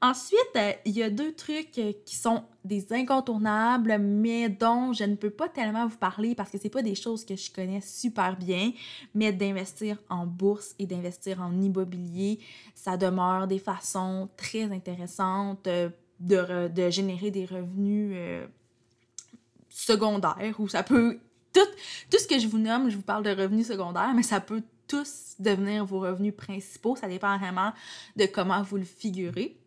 Ensuite, 0.04 0.56
euh, 0.56 0.72
il 0.84 0.96
y 0.96 1.02
a 1.04 1.10
deux 1.10 1.32
trucs 1.32 1.78
euh, 1.78 1.92
qui 2.04 2.16
sont 2.16 2.42
des 2.64 2.92
incontournables, 2.92 3.98
mais 3.98 4.48
dont 4.48 4.92
je 4.92 5.04
ne 5.04 5.14
peux 5.14 5.30
pas 5.30 5.48
tellement 5.48 5.86
vous 5.86 5.96
parler 5.96 6.34
parce 6.34 6.50
que 6.50 6.58
c'est 6.58 6.70
pas 6.70 6.82
des 6.82 6.96
choses 6.96 7.24
que 7.24 7.36
je 7.36 7.52
connais 7.52 7.80
super 7.80 8.36
bien, 8.36 8.72
mais 9.14 9.32
d'investir 9.32 9.98
en 10.10 10.26
bourse 10.26 10.74
et 10.80 10.86
d'investir 10.86 11.40
en 11.40 11.52
immobilier, 11.60 12.40
ça 12.74 12.96
demeure 12.96 13.46
des 13.46 13.60
façons 13.60 14.28
très 14.36 14.64
intéressantes 14.64 15.68
euh, 15.68 15.88
de, 16.18 16.66
de 16.66 16.90
générer 16.90 17.30
des 17.30 17.44
revenus 17.46 18.16
secondaires 19.68 20.54
ou 20.58 20.68
ça 20.68 20.82
peut 20.82 21.20
tout, 21.52 21.60
tout 22.10 22.18
ce 22.18 22.26
que 22.26 22.40
je 22.40 22.48
vous 22.48 22.58
nomme, 22.58 22.90
je 22.90 22.96
vous 22.96 23.02
parle 23.02 23.22
de 23.22 23.30
revenus 23.30 23.68
secondaires, 23.68 24.14
mais 24.14 24.22
ça 24.24 24.40
peut 24.40 24.62
tous 24.88 25.36
devenir 25.38 25.84
vos 25.84 26.00
revenus 26.00 26.34
principaux. 26.36 26.96
Ça 26.96 27.06
dépend 27.08 27.38
vraiment 27.38 27.72
de 28.16 28.26
comment 28.26 28.62
vous 28.62 28.76
le 28.76 28.84
figurez. 28.84 29.61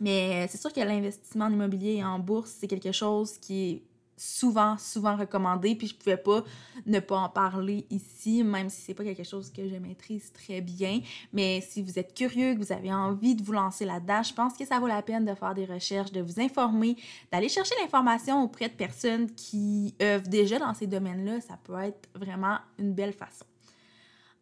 Mais 0.00 0.46
c'est 0.48 0.58
sûr 0.58 0.72
que 0.72 0.80
l'investissement 0.80 1.46
en 1.46 1.52
immobilier 1.52 1.94
et 1.96 2.04
en 2.04 2.18
bourse, 2.18 2.54
c'est 2.58 2.66
quelque 2.66 2.92
chose 2.92 3.38
qui 3.38 3.70
est 3.70 3.82
souvent, 4.16 4.78
souvent 4.78 5.16
recommandé, 5.16 5.74
puis 5.74 5.88
je 5.88 5.94
pouvais 5.94 6.16
pas 6.16 6.42
ne 6.86 7.00
pas 7.00 7.18
en 7.18 7.28
parler 7.28 7.86
ici, 7.90 8.42
même 8.42 8.70
si 8.70 8.80
c'est 8.80 8.94
pas 8.94 9.04
quelque 9.04 9.24
chose 9.24 9.50
que 9.50 9.68
je 9.68 9.76
maîtrise 9.76 10.32
très 10.32 10.60
bien. 10.60 11.00
Mais 11.32 11.60
si 11.60 11.82
vous 11.82 11.98
êtes 11.98 12.14
curieux, 12.14 12.54
que 12.54 12.58
vous 12.58 12.72
avez 12.72 12.92
envie 12.92 13.34
de 13.34 13.42
vous 13.42 13.52
lancer 13.52 13.84
là-dedans, 13.84 14.22
je 14.22 14.32
pense 14.32 14.56
que 14.56 14.64
ça 14.64 14.78
vaut 14.80 14.86
la 14.86 15.02
peine 15.02 15.24
de 15.24 15.34
faire 15.34 15.54
des 15.54 15.66
recherches, 15.66 16.12
de 16.12 16.22
vous 16.22 16.40
informer, 16.40 16.96
d'aller 17.30 17.48
chercher 17.48 17.74
l'information 17.82 18.42
auprès 18.42 18.68
de 18.68 18.74
personnes 18.74 19.30
qui 19.32 19.94
œuvrent 20.00 20.28
déjà 20.28 20.58
dans 20.58 20.74
ces 20.74 20.86
domaines-là. 20.86 21.40
Ça 21.40 21.58
peut 21.62 21.78
être 21.78 22.08
vraiment 22.14 22.58
une 22.78 22.92
belle 22.94 23.12
façon. 23.12 23.44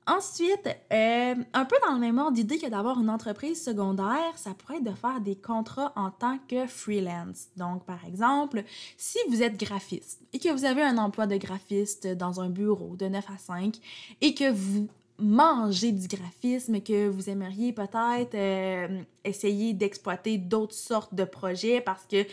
Ensuite, 0.06 0.68
euh, 0.92 1.34
un 1.54 1.64
peu 1.64 1.76
dans 1.86 1.94
le 1.94 1.98
même 1.98 2.18
ordre 2.18 2.32
d'idée 2.32 2.58
que 2.58 2.66
d'avoir 2.66 3.00
une 3.00 3.08
entreprise 3.08 3.62
secondaire, 3.62 4.32
ça 4.36 4.52
pourrait 4.52 4.76
être 4.76 4.84
de 4.84 4.94
faire 4.94 5.20
des 5.20 5.36
contrats 5.36 5.92
en 5.96 6.10
tant 6.10 6.38
que 6.46 6.66
freelance. 6.66 7.48
Donc, 7.56 7.84
par 7.84 8.04
exemple, 8.04 8.64
si 8.98 9.18
vous 9.30 9.42
êtes 9.42 9.58
graphiste 9.58 10.20
et 10.34 10.38
que 10.38 10.50
vous 10.50 10.66
avez 10.66 10.82
un 10.82 10.98
emploi 10.98 11.26
de 11.26 11.36
graphiste 11.36 12.06
dans 12.06 12.40
un 12.42 12.50
bureau 12.50 12.96
de 12.96 13.06
9 13.06 13.24
à 13.30 13.38
5 13.38 13.76
et 14.20 14.34
que 14.34 14.50
vous 14.50 14.88
mangez 15.18 15.92
du 15.92 16.06
graphisme, 16.06 16.80
que 16.80 17.08
vous 17.08 17.30
aimeriez 17.30 17.72
peut-être 17.72 18.34
euh, 18.34 19.02
essayer 19.24 19.72
d'exploiter 19.72 20.36
d'autres 20.36 20.74
sortes 20.74 21.14
de 21.14 21.24
projets 21.24 21.80
parce 21.80 22.04
que 22.04 22.26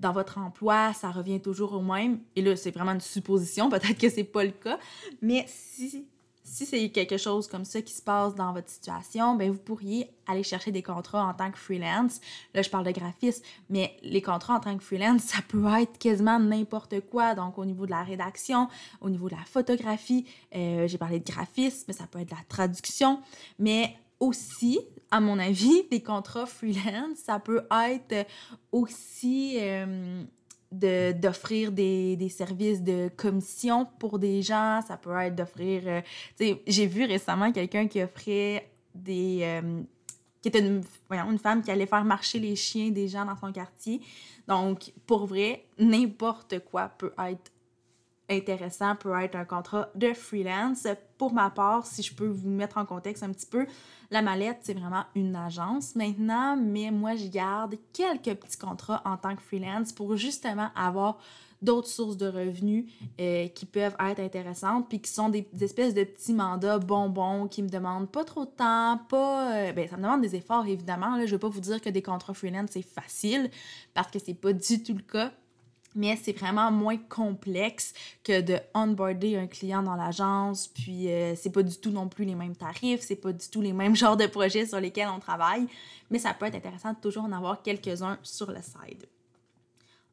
dans 0.00 0.12
votre 0.12 0.38
emploi, 0.38 0.92
ça 0.94 1.10
revient 1.10 1.40
toujours 1.40 1.74
au 1.74 1.82
même. 1.82 2.20
Et 2.36 2.42
là, 2.42 2.56
c'est 2.56 2.70
vraiment 2.70 2.92
une 2.92 3.00
supposition, 3.00 3.68
peut-être 3.70 3.98
que 3.98 4.08
c'est 4.08 4.24
pas 4.24 4.44
le 4.44 4.52
cas. 4.52 4.78
Mais 5.20 5.44
si 5.46 6.06
si 6.48 6.66
c'est 6.66 6.88
quelque 6.90 7.16
chose 7.16 7.46
comme 7.46 7.64
ça 7.64 7.82
qui 7.82 7.92
se 7.92 8.02
passe 8.02 8.34
dans 8.34 8.52
votre 8.52 8.68
situation, 8.68 9.34
ben 9.34 9.50
vous 9.50 9.58
pourriez 9.58 10.10
aller 10.26 10.42
chercher 10.42 10.72
des 10.72 10.82
contrats 10.82 11.26
en 11.26 11.34
tant 11.34 11.50
que 11.50 11.58
freelance. 11.58 12.20
Là, 12.54 12.62
je 12.62 12.70
parle 12.70 12.84
de 12.84 12.90
graphisme, 12.90 13.42
mais 13.70 13.96
les 14.02 14.22
contrats 14.22 14.54
en 14.54 14.60
tant 14.60 14.76
que 14.76 14.84
freelance, 14.84 15.22
ça 15.22 15.38
peut 15.46 15.64
être 15.80 15.98
quasiment 15.98 16.38
n'importe 16.38 17.00
quoi. 17.10 17.34
Donc, 17.34 17.58
au 17.58 17.64
niveau 17.64 17.86
de 17.86 17.90
la 17.90 18.02
rédaction, 18.02 18.68
au 19.00 19.10
niveau 19.10 19.28
de 19.28 19.34
la 19.34 19.44
photographie, 19.44 20.26
euh, 20.54 20.86
j'ai 20.88 20.98
parlé 20.98 21.20
de 21.20 21.30
graphisme, 21.30 21.92
ça 21.92 22.06
peut 22.06 22.20
être 22.20 22.30
de 22.30 22.34
la 22.34 22.44
traduction, 22.48 23.20
mais 23.58 23.96
aussi, 24.20 24.80
à 25.10 25.20
mon 25.20 25.38
avis, 25.38 25.84
des 25.90 26.02
contrats 26.02 26.46
freelance, 26.46 27.18
ça 27.24 27.38
peut 27.38 27.62
être 27.70 28.26
aussi 28.72 29.56
euh, 29.58 30.24
d'offrir 30.70 31.72
des, 31.72 32.16
des, 32.16 32.28
services 32.28 32.82
de 32.82 33.08
commission 33.16 33.86
pour 33.98 34.18
des 34.18 34.42
gens. 34.42 34.80
Ça 34.86 34.96
peut 34.96 35.16
être 35.16 35.34
d'offrir... 35.34 35.82
Euh, 35.86 36.00
sais, 36.36 36.62
j'ai 36.66 36.86
vu 36.86 37.04
récemment 37.04 37.52
quelqu'un 37.52 37.86
qui 37.88 38.02
offrait 38.02 38.70
des... 38.94 39.40
Euh, 39.42 39.82
qui 40.40 40.48
était 40.48 40.60
une, 40.60 40.84
une 41.10 41.38
femme 41.38 41.62
qui 41.62 41.70
allait 41.70 41.86
faire 41.86 42.04
marcher 42.04 42.38
les 42.38 42.54
chiens 42.54 42.90
des 42.90 43.08
gens 43.08 43.24
dans 43.24 43.36
son 43.36 43.52
quartier. 43.52 44.00
Donc, 44.46 44.92
pour 45.06 45.26
vrai, 45.26 45.64
n'importe 45.78 46.60
quoi 46.60 46.88
peut 46.96 47.12
être 47.26 47.50
intéressant 48.30 48.96
peut 48.96 49.12
être 49.20 49.36
un 49.36 49.44
contrat 49.44 49.88
de 49.94 50.12
freelance. 50.12 50.86
Pour 51.16 51.32
ma 51.32 51.50
part, 51.50 51.86
si 51.86 52.02
je 52.02 52.14
peux 52.14 52.26
vous 52.26 52.48
mettre 52.48 52.78
en 52.78 52.84
contexte 52.84 53.22
un 53.22 53.30
petit 53.30 53.46
peu, 53.46 53.66
la 54.10 54.22
mallette, 54.22 54.58
c'est 54.62 54.74
vraiment 54.74 55.04
une 55.14 55.36
agence 55.36 55.94
maintenant, 55.94 56.56
mais 56.56 56.90
moi, 56.90 57.16
je 57.16 57.26
garde 57.26 57.76
quelques 57.92 58.38
petits 58.38 58.58
contrats 58.58 59.02
en 59.04 59.16
tant 59.16 59.34
que 59.34 59.42
freelance 59.42 59.92
pour 59.92 60.16
justement 60.16 60.68
avoir 60.74 61.18
d'autres 61.60 61.88
sources 61.88 62.16
de 62.16 62.28
revenus 62.28 62.86
euh, 63.20 63.48
qui 63.48 63.66
peuvent 63.66 63.96
être 63.98 64.20
intéressantes, 64.20 64.88
puis 64.88 65.00
qui 65.00 65.10
sont 65.10 65.28
des, 65.28 65.48
espèces 65.60 65.94
de 65.94 66.04
petits 66.04 66.32
mandats 66.32 66.78
bonbons 66.78 67.48
qui 67.48 67.62
me 67.62 67.68
demandent 67.68 68.10
pas 68.10 68.24
trop 68.24 68.44
de 68.44 68.50
temps, 68.50 69.00
pas... 69.08 69.56
Euh, 69.56 69.72
ben, 69.72 69.88
ça 69.88 69.96
me 69.96 70.02
demande 70.02 70.20
des 70.20 70.36
efforts, 70.36 70.66
évidemment. 70.66 71.16
Là, 71.16 71.26
je 71.26 71.32
vais 71.32 71.38
pas 71.38 71.48
vous 71.48 71.60
dire 71.60 71.80
que 71.80 71.90
des 71.90 72.02
contrats 72.02 72.34
freelance, 72.34 72.70
c'est 72.72 72.82
facile, 72.82 73.50
parce 73.92 74.10
que 74.10 74.18
c'est 74.18 74.34
pas 74.34 74.52
du 74.52 74.82
tout 74.82 74.94
le 74.94 75.02
cas 75.02 75.32
mais 75.98 76.16
c'est 76.16 76.32
vraiment 76.32 76.70
moins 76.70 76.96
complexe 76.96 77.92
que 78.22 78.40
de 78.40 78.58
onboarder 78.72 79.36
un 79.36 79.48
client 79.48 79.82
dans 79.82 79.96
l'agence, 79.96 80.68
puis 80.68 81.10
euh, 81.10 81.34
c'est 81.34 81.50
pas 81.50 81.64
du 81.64 81.76
tout 81.76 81.90
non 81.90 82.08
plus 82.08 82.24
les 82.24 82.36
mêmes 82.36 82.56
tarifs, 82.56 83.00
c'est 83.00 83.16
pas 83.16 83.32
du 83.32 83.46
tout 83.48 83.60
les 83.60 83.72
mêmes 83.72 83.96
genres 84.02 84.16
de 84.16 84.26
projets 84.26 84.64
sur 84.64 84.80
lesquels 84.80 85.08
on 85.08 85.18
travaille, 85.18 85.66
mais 86.10 86.20
ça 86.20 86.32
peut 86.34 86.46
être 86.46 86.54
intéressant 86.54 86.92
de 86.92 86.98
toujours 86.98 87.24
en 87.24 87.32
avoir 87.32 87.62
quelques-uns 87.62 88.18
sur 88.22 88.50
le 88.50 88.62
side. 88.62 89.06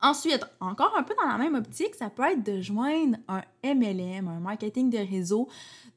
Ensuite, 0.02 0.46
encore 0.60 0.94
un 0.98 1.04
peu 1.04 1.16
dans 1.22 1.28
la 1.28 1.38
même 1.38 1.56
optique, 1.56 1.96
ça 1.96 2.10
peut 2.10 2.24
être 2.24 2.44
de 2.44 2.62
joindre 2.62 3.18
un 3.28 3.42
MLM, 3.64 4.28
un 4.28 4.40
marketing 4.40 4.90
de 4.90 4.98
réseau. 4.98 5.48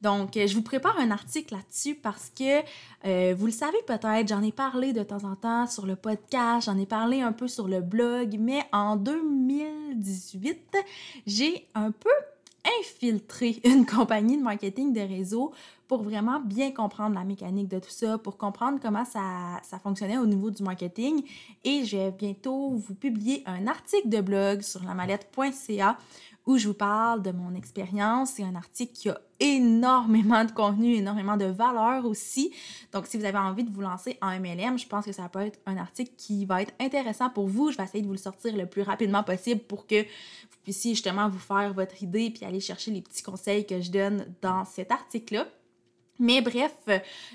Donc, 0.01 0.37
euh, 0.37 0.47
je 0.47 0.55
vous 0.55 0.61
prépare 0.61 0.97
un 0.97 1.11
article 1.11 1.55
là-dessus 1.55 1.95
parce 1.95 2.29
que 2.29 2.61
euh, 3.05 3.35
vous 3.37 3.45
le 3.45 3.51
savez 3.51 3.77
peut-être, 3.85 4.27
j'en 4.27 4.41
ai 4.41 4.51
parlé 4.51 4.93
de 4.93 5.03
temps 5.03 5.25
en 5.25 5.35
temps 5.35 5.67
sur 5.67 5.85
le 5.85 5.95
podcast, 5.95 6.65
j'en 6.65 6.77
ai 6.77 6.85
parlé 6.85 7.21
un 7.21 7.33
peu 7.33 7.47
sur 7.47 7.67
le 7.67 7.81
blog, 7.81 8.37
mais 8.39 8.63
en 8.71 8.95
2018, 8.95 10.77
j'ai 11.27 11.67
un 11.75 11.91
peu 11.91 12.09
infiltré 12.79 13.59
une 13.65 13.85
compagnie 13.85 14.37
de 14.37 14.43
marketing 14.43 14.93
de 14.93 15.01
réseau 15.01 15.53
pour 15.89 16.03
vraiment 16.03 16.39
bien 16.39 16.71
comprendre 16.71 17.15
la 17.15 17.23
mécanique 17.23 17.67
de 17.67 17.79
tout 17.79 17.89
ça, 17.89 18.19
pour 18.19 18.37
comprendre 18.37 18.79
comment 18.79 19.05
ça, 19.05 19.59
ça 19.63 19.79
fonctionnait 19.79 20.19
au 20.19 20.27
niveau 20.27 20.51
du 20.51 20.61
marketing. 20.61 21.23
Et 21.63 21.83
je 21.83 21.97
vais 21.97 22.11
bientôt 22.11 22.75
vous 22.75 22.93
publier 22.93 23.41
un 23.47 23.65
article 23.65 24.07
de 24.07 24.21
blog 24.21 24.61
sur 24.61 24.83
la 24.83 24.93
mallette.ca 24.93 25.97
où 26.45 26.57
je 26.57 26.67
vous 26.67 26.75
parle 26.75 27.23
de 27.23 27.31
mon 27.31 27.55
expérience. 27.55 28.33
C'est 28.35 28.43
un 28.43 28.53
article 28.53 28.93
qui 28.93 29.09
a 29.09 29.19
énormément 29.39 30.45
de 30.45 30.51
contenu, 30.51 30.93
énormément 30.93 31.37
de 31.37 31.45
valeur 31.45 32.05
aussi. 32.05 32.53
Donc, 32.93 33.07
si 33.07 33.17
vous 33.17 33.25
avez 33.25 33.39
envie 33.39 33.63
de 33.63 33.71
vous 33.71 33.81
lancer 33.81 34.19
en 34.21 34.39
MLM, 34.39 34.77
je 34.77 34.87
pense 34.87 35.05
que 35.05 35.11
ça 35.11 35.27
peut 35.27 35.41
être 35.41 35.59
un 35.65 35.77
article 35.77 36.11
qui 36.17 36.45
va 36.45 36.61
être 36.61 36.73
intéressant 36.79 37.31
pour 37.31 37.47
vous. 37.47 37.71
Je 37.71 37.77
vais 37.77 37.83
essayer 37.83 38.03
de 38.03 38.07
vous 38.07 38.13
le 38.13 38.19
sortir 38.19 38.55
le 38.55 38.67
plus 38.67 38.83
rapidement 38.83 39.23
possible 39.23 39.61
pour 39.61 39.87
que 39.87 40.03
vous 40.03 40.57
puissiez 40.63 40.93
justement 40.93 41.29
vous 41.29 41.39
faire 41.39 41.73
votre 41.73 42.03
idée 42.03 42.29
puis 42.29 42.45
aller 42.45 42.59
chercher 42.59 42.91
les 42.91 43.01
petits 43.01 43.23
conseils 43.23 43.65
que 43.65 43.81
je 43.81 43.89
donne 43.89 44.25
dans 44.43 44.65
cet 44.65 44.91
article-là. 44.91 45.47
Mais 46.19 46.41
bref, 46.41 46.75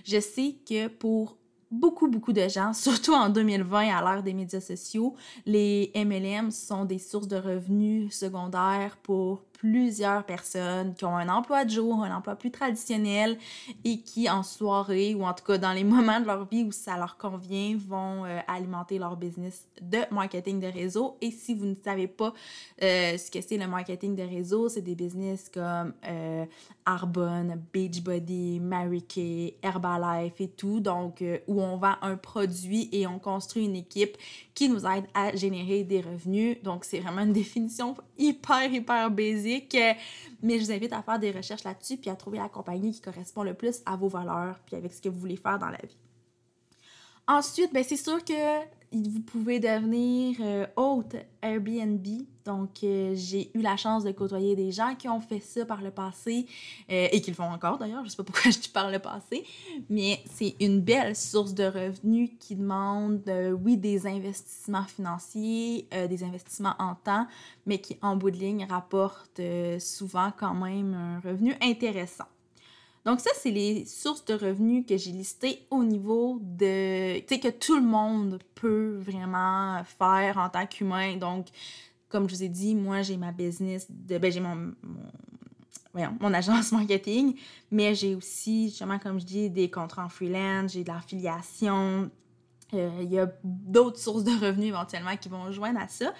je 0.05 0.21
sais 0.21 0.57
que 0.69 0.89
pour 0.89 1.39
beaucoup, 1.75 2.09
beaucoup 2.09 2.33
de 2.33 2.49
gens, 2.49 2.73
surtout 2.87 3.13
en 3.13 3.29
2020 3.29 3.95
à 3.95 4.03
l'ère 4.03 4.23
des 4.23 4.35
médias 4.35 4.61
sociaux, 4.61 5.15
les 5.47 5.93
MLM 5.95 6.51
sont 6.51 6.85
des 6.85 6.99
sources 6.99 7.29
de 7.29 7.37
revenus 7.37 8.15
secondaires 8.15 8.97
pour 9.03 9.43
plusieurs 9.65 10.25
personnes 10.25 10.95
qui 10.95 11.07
ont 11.07 11.17
un 11.17 11.31
emploi 11.31 11.65
de 11.65 11.71
jour, 11.71 12.05
un 12.05 12.15
emploi 12.15 12.37
plus 12.37 12.51
traditionnel 12.51 13.39
et 13.83 14.01
qui 14.01 14.29
en 14.29 14.43
soirée 14.43 15.15
ou 15.15 15.25
en 15.25 15.33
tout 15.33 15.43
cas 15.43 15.57
dans 15.57 15.73
les 15.73 15.85
moments 15.95 16.21
de 16.21 16.27
leur 16.27 16.45
vie 16.45 16.65
où 16.65 16.71
ça 16.71 16.99
leur 16.99 17.17
convient 17.17 17.75
vont 17.79 18.27
euh, 18.27 18.41
alimenter 18.47 18.99
leur 18.99 19.17
business 19.17 19.67
de 19.81 20.01
marketing 20.11 20.61
de 20.61 20.67
réseau. 20.67 21.17
Et 21.23 21.31
si 21.31 21.55
vous 21.55 21.65
ne 21.65 21.77
savez 21.83 22.09
pas 22.09 22.35
euh, 22.83 23.17
ce 23.17 23.31
que 23.31 23.41
c'est 23.41 23.57
le 23.57 23.67
marketing 23.67 24.15
de 24.15 24.23
réseau, 24.23 24.69
c'est 24.69 24.83
des 24.83 24.95
business 24.95 25.49
comme 25.49 25.95
euh, 26.07 26.45
Arbonne, 26.85 27.59
Beachbody, 27.73 28.61
Mary 28.61 29.01
Kay, 29.01 29.57
Herbalife 29.63 30.43
et 30.43 30.49
tout, 30.49 30.81
donc 30.81 31.25
où 31.47 31.63
on 31.63 31.64
vend 31.77 31.95
un 32.03 32.17
produit 32.17 32.89
et 32.93 33.07
on 33.07 33.19
construit 33.19 33.65
une 33.65 33.77
équipe 33.77 34.17
qui 34.55 34.69
nous 34.69 34.87
aide 34.87 35.05
à 35.15 35.35
générer 35.35 35.85
des 35.85 36.01
revenus. 36.01 36.63
Donc 36.63 36.85
c'est 36.85 37.01
vraiment 37.01 37.23
une 37.23 37.33
définition 37.45 37.97
hyper, 38.19 38.73
hyper 38.73 39.11
basique 39.11 39.77
mais 40.43 40.59
je 40.59 40.65
vous 40.65 40.73
invite 40.73 40.93
à 40.93 41.03
faire 41.03 41.19
des 41.19 41.31
recherches 41.31 41.65
là-dessus 41.65 41.97
puis 41.97 42.11
à 42.11 42.17
trouver 42.17 42.39
la 42.39 42.49
compagnie 42.49 42.93
qui 42.93 43.01
correspond 43.01 43.43
le 43.43 43.55
plus 43.55 43.81
à 43.87 43.97
vos 43.97 44.09
valeurs 44.09 44.61
puis 44.67 44.77
avec 44.77 44.93
ce 44.93 45.01
que 45.01 45.09
vous 45.09 45.19
voulez 45.19 45.37
faire 45.37 45.59
dans 45.59 45.71
la 45.71 45.79
vie. 45.79 45.97
Ensuite, 47.27 47.73
ben 47.73 47.83
c'est 47.83 47.97
sûr 47.97 48.23
que 48.23 48.35
vous 48.93 49.21
pouvez 49.21 49.59
devenir 49.61 50.37
euh, 50.41 50.67
hôte 50.77 51.17
Airbnb. 51.43 52.07
Donc, 52.45 52.85
euh, 52.85 53.15
j'ai 53.15 53.51
eu 53.55 53.63
la 53.63 53.77
chance 53.77 54.05
de 54.05 54.13
côtoyer 54.13 54.55
des 54.55 54.71
gens 54.71 54.95
qui 54.95 55.09
ont 55.09 55.21
fait 55.21 55.41
ça 55.41 55.65
par 55.65 55.81
le 55.81 55.91
passé 55.91 56.47
euh, 56.91 57.09
et 57.11 57.23
qui 57.23 57.31
le 57.31 57.35
font 57.35 57.45
encore 57.45 57.79
d'ailleurs. 57.79 58.05
Je 58.05 58.11
sais 58.11 58.17
pas 58.17 58.25
pourquoi 58.25 58.51
je 58.51 58.59
dis 58.59 58.69
par 58.69 58.91
le 58.91 58.99
passé, 58.99 59.45
mais 59.89 60.21
c'est 60.31 60.55
une 60.61 60.81
belle 60.81 61.17
source 61.17 61.55
de 61.55 61.65
revenus 61.65 62.31
qui 62.39 62.57
demande, 62.57 63.23
oui, 63.65 63.79
des 63.79 64.07
investissements 64.07 64.85
financiers, 64.85 65.89
des 65.91 66.23
investissements 66.23 66.75
en 66.79 66.95
temps, 66.95 67.27
mais 67.65 67.79
qui, 67.79 67.97
en 68.03 68.17
bout 68.17 68.31
de 68.31 68.37
ligne, 68.37 68.67
rapportent 68.69 69.41
souvent 69.79 70.31
quand 70.37 70.55
même 70.55 70.93
un 70.93 71.21
revenu 71.21 71.55
intéressant. 71.63 72.27
Donc 73.05 73.21
ça, 73.21 73.31
c'est 73.35 73.51
les 73.51 73.85
sources 73.85 74.25
de 74.25 74.35
revenus 74.35 74.85
que 74.87 74.97
j'ai 74.97 75.11
listées 75.11 75.67
au 75.71 75.85
niveau 75.85 76.39
de, 76.41 77.19
tu 77.21 77.35
sais, 77.35 77.41
que 77.41 77.49
tout 77.49 77.77
le 77.77 77.83
monde 77.83 78.39
peut 78.55 78.97
vraiment 78.99 79.83
faire 79.85 80.39
en 80.39 80.49
tant 80.49 80.67
qu'humain. 80.67 81.17
Donc, 81.17 81.49
comme 82.09 82.29
je 82.29 82.35
vous 82.35 82.43
ai 82.45 82.49
dit, 82.49 82.75
moi, 82.75 83.03
j'ai 83.03 83.19
ma 83.19 83.31
business, 83.31 83.87
de, 83.91 84.17
ben, 84.17 84.33
j'ai 84.33 84.41
mon, 84.41 84.73
voyons, 85.93 86.17
mon 86.19 86.33
agence 86.33 86.73
marketing, 86.73 87.37
mais 87.71 87.95
j'ai 87.95 88.15
aussi, 88.15 88.69
justement, 88.69 88.99
comme 88.99 89.21
je 89.21 89.27
dis, 89.27 89.51
des 89.51 89.71
contrats 89.71 90.07
en 90.07 90.09
freelance, 90.09 90.73
j'ai 90.73 90.83
de 90.83 90.89
l'affiliation, 90.89 92.11
euh, 92.73 92.91
il 93.03 93.13
y 93.13 93.19
a 93.19 93.31
d'autres 93.43 93.99
sources 93.99 94.25
de 94.25 94.31
revenus 94.31 94.69
éventuellement 94.69 95.17
qui 95.17 95.29
vont 95.29 95.53
joindre 95.53 95.81
à 95.81 95.89
ça. 95.89 96.15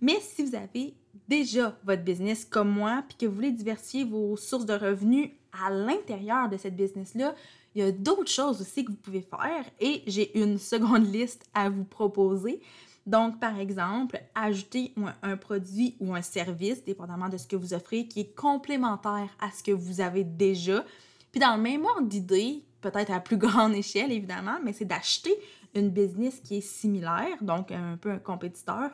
Mais 0.00 0.18
si 0.20 0.42
vous 0.42 0.54
avez 0.54 0.94
déjà 1.28 1.76
votre 1.84 2.02
business 2.02 2.46
comme 2.46 2.70
moi, 2.70 3.04
puis 3.06 3.18
que 3.18 3.26
vous 3.26 3.34
voulez 3.34 3.52
diversifier 3.52 4.04
vos 4.04 4.36
sources 4.36 4.66
de 4.66 4.74
revenus 4.74 5.30
à 5.52 5.70
l'intérieur 5.70 6.48
de 6.48 6.56
cette 6.56 6.76
business-là, 6.76 7.34
il 7.74 7.82
y 7.82 7.86
a 7.86 7.92
d'autres 7.92 8.30
choses 8.30 8.60
aussi 8.60 8.84
que 8.84 8.90
vous 8.90 8.96
pouvez 8.96 9.22
faire 9.22 9.64
et 9.80 10.02
j'ai 10.06 10.38
une 10.38 10.58
seconde 10.58 11.06
liste 11.12 11.44
à 11.54 11.68
vous 11.68 11.84
proposer. 11.84 12.60
Donc, 13.06 13.40
par 13.40 13.58
exemple, 13.58 14.20
ajouter 14.34 14.92
un, 15.22 15.36
produit 15.36 15.96
ou 16.00 16.14
un 16.14 16.22
service, 16.22 16.84
dépendamment 16.84 17.28
de 17.28 17.36
ce 17.36 17.46
que 17.46 17.56
vous 17.56 17.72
offrez, 17.74 18.06
qui 18.06 18.20
est 18.20 18.34
complémentaire 18.34 19.30
à 19.40 19.50
ce 19.50 19.62
que 19.62 19.72
vous 19.72 20.00
avez 20.00 20.22
déjà. 20.22 20.84
Puis 21.32 21.40
dans 21.40 21.56
le 21.56 21.62
même 21.62 21.84
ordre 21.84 22.06
d'idée, 22.06 22.62
peut-être 22.80 23.10
à 23.10 23.20
plus 23.20 23.36
grande 23.38 23.74
échelle 23.74 24.12
évidemment, 24.12 24.58
mais 24.62 24.72
c'est 24.72 24.84
d'acheter 24.84 25.34
une 25.74 25.90
business 25.90 26.40
qui 26.40 26.58
est 26.58 26.60
similaire, 26.60 27.36
donc 27.40 27.70
un 27.70 27.96
peu 27.96 28.10
un 28.10 28.18
compétiteur, 28.18 28.90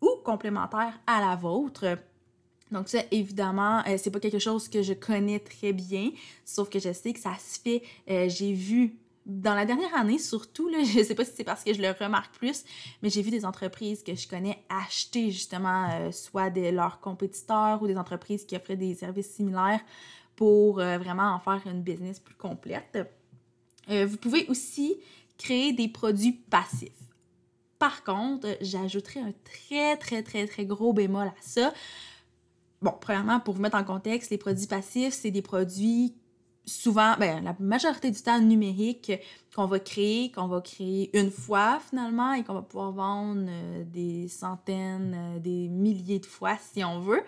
ou 0.00 0.08
complémentaire 0.24 0.98
à 1.06 1.20
la 1.20 1.36
vôtre. 1.36 1.98
Donc 2.72 2.88
ça, 2.88 3.02
évidemment, 3.10 3.82
euh, 3.86 3.96
c'est 3.98 4.10
pas 4.10 4.20
quelque 4.20 4.38
chose 4.38 4.68
que 4.68 4.82
je 4.82 4.94
connais 4.94 5.38
très 5.38 5.72
bien, 5.72 6.10
sauf 6.44 6.70
que 6.70 6.78
je 6.78 6.92
sais 6.92 7.12
que 7.12 7.20
ça 7.20 7.36
se 7.38 7.60
fait. 7.60 7.82
Euh, 8.10 8.28
j'ai 8.28 8.52
vu 8.52 8.96
dans 9.26 9.54
la 9.54 9.64
dernière 9.64 9.94
année, 9.94 10.18
surtout, 10.18 10.68
là, 10.68 10.78
je 10.84 11.02
sais 11.02 11.14
pas 11.14 11.24
si 11.24 11.32
c'est 11.36 11.44
parce 11.44 11.62
que 11.62 11.72
je 11.72 11.80
le 11.80 11.90
remarque 11.90 12.34
plus, 12.34 12.64
mais 13.02 13.10
j'ai 13.10 13.22
vu 13.22 13.30
des 13.30 13.44
entreprises 13.44 14.02
que 14.02 14.14
je 14.14 14.26
connais 14.26 14.58
acheter 14.68 15.30
justement 15.30 15.88
euh, 15.92 16.10
soit 16.10 16.50
de 16.50 16.70
leurs 16.70 16.98
compétiteurs 17.00 17.82
ou 17.82 17.86
des 17.86 17.96
entreprises 17.96 18.44
qui 18.44 18.56
offraient 18.56 18.76
des 18.76 18.94
services 18.94 19.30
similaires 19.30 19.80
pour 20.34 20.76
vraiment 20.76 21.34
en 21.34 21.38
faire 21.38 21.60
une 21.66 21.82
business 21.82 22.18
plus 22.18 22.34
complète. 22.34 22.98
vous 23.86 24.16
pouvez 24.16 24.46
aussi 24.48 24.96
créer 25.36 25.72
des 25.72 25.88
produits 25.88 26.32
passifs. 26.32 26.90
Par 27.78 28.02
contre, 28.02 28.48
j'ajouterai 28.60 29.20
un 29.20 29.32
très, 29.44 29.96
très, 29.98 30.22
très, 30.22 30.46
très 30.46 30.64
gros 30.64 30.92
bémol 30.92 31.26
à 31.26 31.34
ça. 31.40 31.72
Bon, 32.82 32.92
premièrement, 33.00 33.38
pour 33.38 33.54
vous 33.54 33.62
mettre 33.62 33.76
en 33.76 33.84
contexte, 33.84 34.30
les 34.30 34.38
produits 34.38 34.66
passifs, 34.66 35.14
c'est 35.14 35.30
des 35.30 35.42
produits 35.42 36.14
souvent, 36.64 37.14
ben, 37.18 37.42
la 37.44 37.54
majorité 37.60 38.10
du 38.10 38.20
temps 38.20 38.40
numériques 38.40 39.12
qu'on 39.54 39.66
va 39.66 39.78
créer, 39.78 40.30
qu'on 40.30 40.48
va 40.48 40.60
créer 40.60 41.16
une 41.18 41.30
fois 41.30 41.80
finalement 41.88 42.32
et 42.32 42.42
qu'on 42.42 42.54
va 42.54 42.62
pouvoir 42.62 42.92
vendre 42.92 43.46
euh, 43.48 43.84
des 43.84 44.28
centaines, 44.28 45.14
euh, 45.14 45.38
des 45.38 45.68
milliers 45.68 46.18
de 46.18 46.26
fois 46.26 46.56
si 46.72 46.84
on 46.84 47.00
veut. 47.00 47.22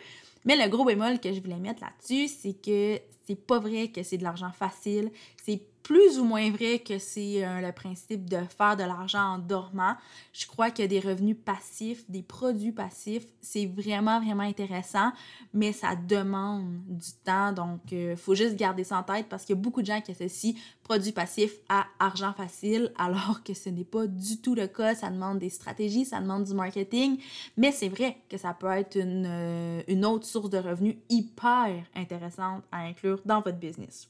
Mais 0.44 0.56
le 0.56 0.68
gros 0.68 0.84
bémol 0.84 1.20
que 1.20 1.32
je 1.32 1.40
voulais 1.40 1.58
mettre 1.58 1.82
là-dessus, 1.82 2.28
c'est 2.28 2.54
que 2.54 3.00
c'est 3.26 3.46
pas 3.46 3.58
vrai 3.58 3.88
que 3.88 4.02
c'est 4.02 4.18
de 4.18 4.22
l'argent 4.24 4.52
facile. 4.52 5.10
C'est 5.42 5.62
plus 5.84 6.18
ou 6.18 6.24
moins 6.24 6.50
vrai 6.50 6.78
que 6.78 6.98
c'est 6.98 7.44
euh, 7.44 7.60
le 7.60 7.70
principe 7.70 8.28
de 8.28 8.38
faire 8.56 8.74
de 8.74 8.82
l'argent 8.82 9.34
en 9.34 9.38
dormant. 9.38 9.94
Je 10.32 10.46
crois 10.46 10.66
a 10.66 10.86
des 10.86 10.98
revenus 10.98 11.36
passifs, 11.44 12.10
des 12.10 12.22
produits 12.22 12.72
passifs. 12.72 13.26
C'est 13.42 13.66
vraiment, 13.66 14.18
vraiment 14.18 14.42
intéressant, 14.42 15.12
mais 15.52 15.72
ça 15.72 15.94
demande 15.94 16.64
du 16.88 17.10
temps. 17.22 17.52
Donc, 17.52 17.80
il 17.92 17.98
euh, 17.98 18.16
faut 18.16 18.34
juste 18.34 18.56
garder 18.56 18.82
ça 18.82 18.98
en 18.98 19.02
tête 19.02 19.26
parce 19.28 19.44
qu'il 19.44 19.54
y 19.54 19.58
a 19.58 19.60
beaucoup 19.60 19.82
de 19.82 19.86
gens 19.86 20.00
qui 20.00 20.10
associent 20.10 20.54
produits 20.82 21.12
passifs 21.12 21.56
à 21.68 21.86
argent 21.98 22.32
facile, 22.32 22.90
alors 22.98 23.42
que 23.44 23.52
ce 23.52 23.68
n'est 23.68 23.84
pas 23.84 24.06
du 24.06 24.38
tout 24.38 24.54
le 24.54 24.66
cas. 24.66 24.94
Ça 24.94 25.10
demande 25.10 25.38
des 25.38 25.50
stratégies, 25.50 26.06
ça 26.06 26.18
demande 26.18 26.44
du 26.44 26.54
marketing, 26.54 27.18
mais 27.58 27.72
c'est 27.72 27.90
vrai 27.90 28.16
que 28.30 28.38
ça 28.38 28.54
peut 28.54 28.70
être 28.70 28.96
une, 28.96 29.26
euh, 29.26 29.82
une 29.86 30.06
autre 30.06 30.26
source 30.34 30.50
de 30.50 30.58
revenus 30.58 30.96
hyper 31.08 31.84
intéressante 31.94 32.64
à 32.72 32.78
inclure 32.78 33.20
dans 33.24 33.40
votre 33.40 33.58
business. 33.58 34.08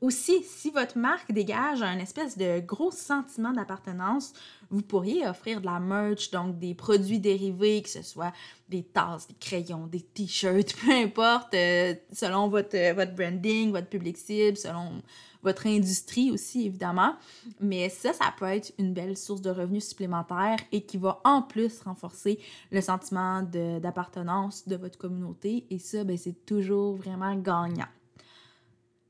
Aussi, 0.00 0.42
si 0.44 0.70
votre 0.70 0.96
marque 0.96 1.30
dégage 1.30 1.82
un 1.82 1.98
espèce 1.98 2.38
de 2.38 2.60
gros 2.60 2.90
sentiment 2.90 3.52
d'appartenance, 3.52 4.32
vous 4.70 4.80
pourriez 4.80 5.26
offrir 5.26 5.60
de 5.60 5.66
la 5.66 5.78
merch, 5.78 6.30
donc 6.30 6.58
des 6.58 6.74
produits 6.74 7.18
dérivés, 7.18 7.82
que 7.82 7.90
ce 7.90 8.00
soit 8.00 8.32
des 8.70 8.82
tasses, 8.82 9.28
des 9.28 9.34
crayons, 9.34 9.86
des 9.86 10.00
t-shirts, 10.00 10.74
peu 10.84 10.90
importe, 10.92 11.52
euh, 11.52 11.94
selon 12.12 12.48
votre, 12.48 12.76
euh, 12.76 12.94
votre 12.94 13.14
branding, 13.14 13.72
votre 13.72 13.88
public 13.88 14.16
cible, 14.16 14.56
selon 14.56 15.02
votre 15.42 15.66
industrie 15.66 16.30
aussi, 16.30 16.66
évidemment. 16.66 17.14
Mais 17.60 17.90
ça, 17.90 18.14
ça 18.14 18.32
peut 18.38 18.46
être 18.46 18.72
une 18.78 18.94
belle 18.94 19.18
source 19.18 19.42
de 19.42 19.50
revenus 19.50 19.86
supplémentaires 19.86 20.58
et 20.72 20.82
qui 20.82 20.96
va 20.96 21.20
en 21.24 21.42
plus 21.42 21.80
renforcer 21.82 22.38
le 22.70 22.80
sentiment 22.80 23.42
d'appartenance 23.42 24.66
de, 24.66 24.76
votre 24.76 24.98
communauté. 24.98 25.66
Et 25.70 25.78
ça, 25.78 26.04
ben, 26.04 26.16
c'est 26.16 26.46
toujours 26.46 26.96
vraiment 26.96 27.34
gagnant. 27.36 27.88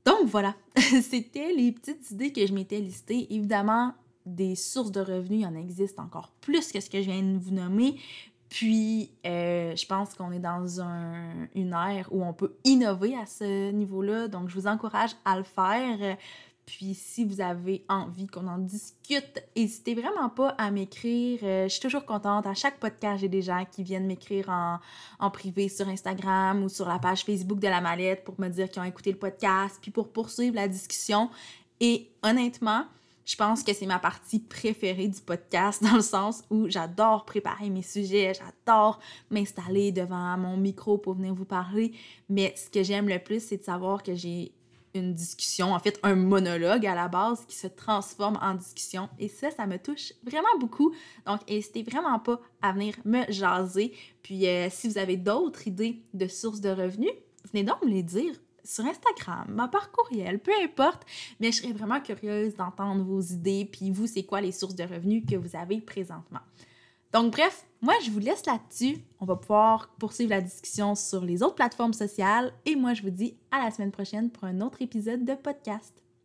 Donc 0.05 0.27
voilà, 0.27 0.55
c'était 1.03 1.53
les 1.53 1.73
petites 1.73 2.11
idées 2.11 2.33
que 2.33 2.47
je 2.47 2.53
m'étais 2.53 2.81
listées. 2.81 3.27
Évidemment, 3.31 3.95
des 4.27 4.55
sources 4.55 4.93
de 4.93 5.01
revenus, 5.01 5.41
il 5.41 5.47
en 5.47 5.55
existe 5.55 5.99
encore 5.99 6.31
plus 6.41 6.73
que 6.73 6.81
ce 6.81 6.89
que 6.89 7.01
je 7.03 7.11
viens 7.11 7.23
de 7.23 7.39
vous 7.39 7.53
nommer. 7.53 7.97
Puis, 8.49 9.13
euh, 9.27 9.77
je 9.77 9.87
pense 9.87 10.15
qu'on 10.15 10.33
est 10.33 10.41
dans 10.41 10.81
un, 10.81 11.47
une 11.55 11.73
ère 11.73 12.09
où 12.11 12.25
on 12.25 12.33
peut 12.33 12.57
innover 12.65 13.17
à 13.17 13.25
ce 13.25 13.71
niveau-là. 13.71 14.27
Donc, 14.27 14.49
je 14.49 14.55
vous 14.55 14.67
encourage 14.67 15.13
à 15.25 15.37
le 15.37 15.45
faire. 15.45 16.17
Puis 16.71 16.95
si 16.95 17.25
vous 17.25 17.41
avez 17.41 17.85
envie 17.89 18.29
qu'on 18.29 18.47
en 18.47 18.59
discute, 18.59 19.43
n'hésitez 19.57 19.97
vraiment 19.97 20.29
pas 20.29 20.51
à 20.51 20.71
m'écrire. 20.71 21.41
Euh, 21.43 21.65
je 21.65 21.69
suis 21.69 21.81
toujours 21.81 22.05
contente. 22.05 22.47
À 22.47 22.55
chaque 22.55 22.79
podcast, 22.79 23.23
j'ai 23.23 23.29
des 23.29 23.43
gens 23.43 23.65
qui 23.69 23.83
viennent 23.83 24.07
m'écrire 24.07 24.49
en, 25.19 25.31
privé 25.31 25.69
sur 25.69 25.89
Instagram 25.89 26.63
ou 26.63 26.69
sur 26.69 26.87
la 26.87 27.01
page 27.01 27.25
Facebook 27.25 27.59
de 27.59 27.67
la 27.67 27.81
mallette 27.81 28.23
pour 28.23 28.41
me 28.41 28.49
dire 28.49 28.71
qu'ils 28.71 28.81
ont 28.81 28.85
écouté 28.85 29.11
le 29.11 29.19
podcast, 29.19 29.79
puis 29.83 29.91
pour 29.91 30.13
poursuivre 30.13 30.55
la 30.55 30.69
discussion. 30.69 31.29
Et 31.81 32.09
honnêtement, 32.23 32.85
je 33.25 33.35
pense 33.35 33.65
que 33.65 33.73
c'est 33.73 33.87
ma 33.87 33.99
partie 33.99 34.39
préférée 34.39 35.09
du 35.09 35.21
podcast 35.21 35.83
dans 35.91 35.97
le 35.97 36.03
sens 36.03 36.45
où 36.51 36.69
j'adore 36.69 37.25
préparer 37.25 37.69
mes 37.69 37.83
sujets, 37.83 38.33
j'adore 38.33 39.01
m'installer 39.29 39.91
devant 39.91 40.37
mon 40.39 40.57
micro 40.57 40.99
pour 40.99 41.15
venir 41.15 41.35
vous 41.35 41.45
parler. 41.45 41.95
Mais 42.29 42.55
ce 42.57 42.71
que 42.71 42.85
j'aime 42.85 43.09
le 43.09 43.19
plus, 43.19 43.43
c'est 43.43 43.57
de 43.57 43.65
savoir 43.65 44.05
que 44.05 44.15
j'ai 44.15 44.53
une 44.95 45.15
discussion, 45.15 45.73
en 45.73 45.79
fait 45.79 45.99
un 46.03 46.15
monologue 46.15 46.87
à 46.87 46.95
la 46.95 47.09
base 47.09 47.45
qui 47.47 47.57
se 47.57 47.67
transforme 47.67 48.39
en 48.43 48.55
discussion. 48.55 49.09
Et 49.19 49.29
ça, 49.29 49.51
ça 49.51 49.67
me 49.67 49.79
touche 49.79 50.13
vraiment 50.25 50.59
beaucoup. 50.59 50.95
Donc, 51.27 51.49
n'hésitez 51.49 51.83
vraiment 51.83 52.19
pas 52.19 52.41
à 52.63 52.73
venir 52.73 52.95
me 53.05 53.31
jaser. 53.31 53.93
Puis, 54.23 54.47
euh, 54.47 54.69
si 54.71 54.89
vous 54.89 54.99
avez 54.99 55.17
d'autres 55.17 55.67
idées 55.67 56.03
de 56.15 56.27
sources 56.27 56.61
de 56.61 56.71
revenus, 56.71 57.13
venez 57.53 57.65
donc 57.65 57.83
me 57.83 57.91
les 57.91 58.03
dire 58.03 58.35
sur 58.63 58.85
Instagram, 58.85 59.69
par 59.73 59.91
courriel, 59.91 60.39
peu 60.39 60.53
importe. 60.63 61.05
Mais 61.41 61.51
je 61.51 61.63
serais 61.63 61.73
vraiment 61.73 62.01
curieuse 62.01 62.55
d'entendre 62.57 63.03
vos 63.05 63.21
idées. 63.21 63.69
Puis, 63.71 63.91
vous, 63.91 64.07
c'est 64.07 64.25
quoi 64.25 64.41
les 64.41 64.53
sources 64.53 64.75
de 64.75 64.85
revenus 64.85 65.25
que 65.29 65.37
vous 65.37 65.57
avez 65.57 65.81
présentement? 65.81 66.41
Donc, 67.13 67.33
bref, 67.33 67.67
moi, 67.83 67.95
je 68.05 68.11
vous 68.11 68.19
laisse 68.19 68.45
là-dessus. 68.45 68.99
On 69.21 69.25
va 69.25 69.37
pouvoir 69.37 69.89
poursuivre 69.99 70.31
la 70.31 70.43
discussion 70.43 70.95
sur 70.95 71.25
les 71.25 71.43
autres 71.43 71.55
plateformes 71.55 71.95
sociales. 71.95 72.53
Et 72.67 72.77
moi, 72.77 72.93
je 72.93 73.03
vous 73.03 73.11
dis 73.11 73.39
à 73.51 73.65
la 73.65 73.71
semaine 73.71 73.91
prochaine 73.91 74.31
pour 74.31 74.45
un 74.45 74.61
autre 74.61 74.83
épisode 74.83 75.25
de 75.25 75.35
podcast. 75.35 75.95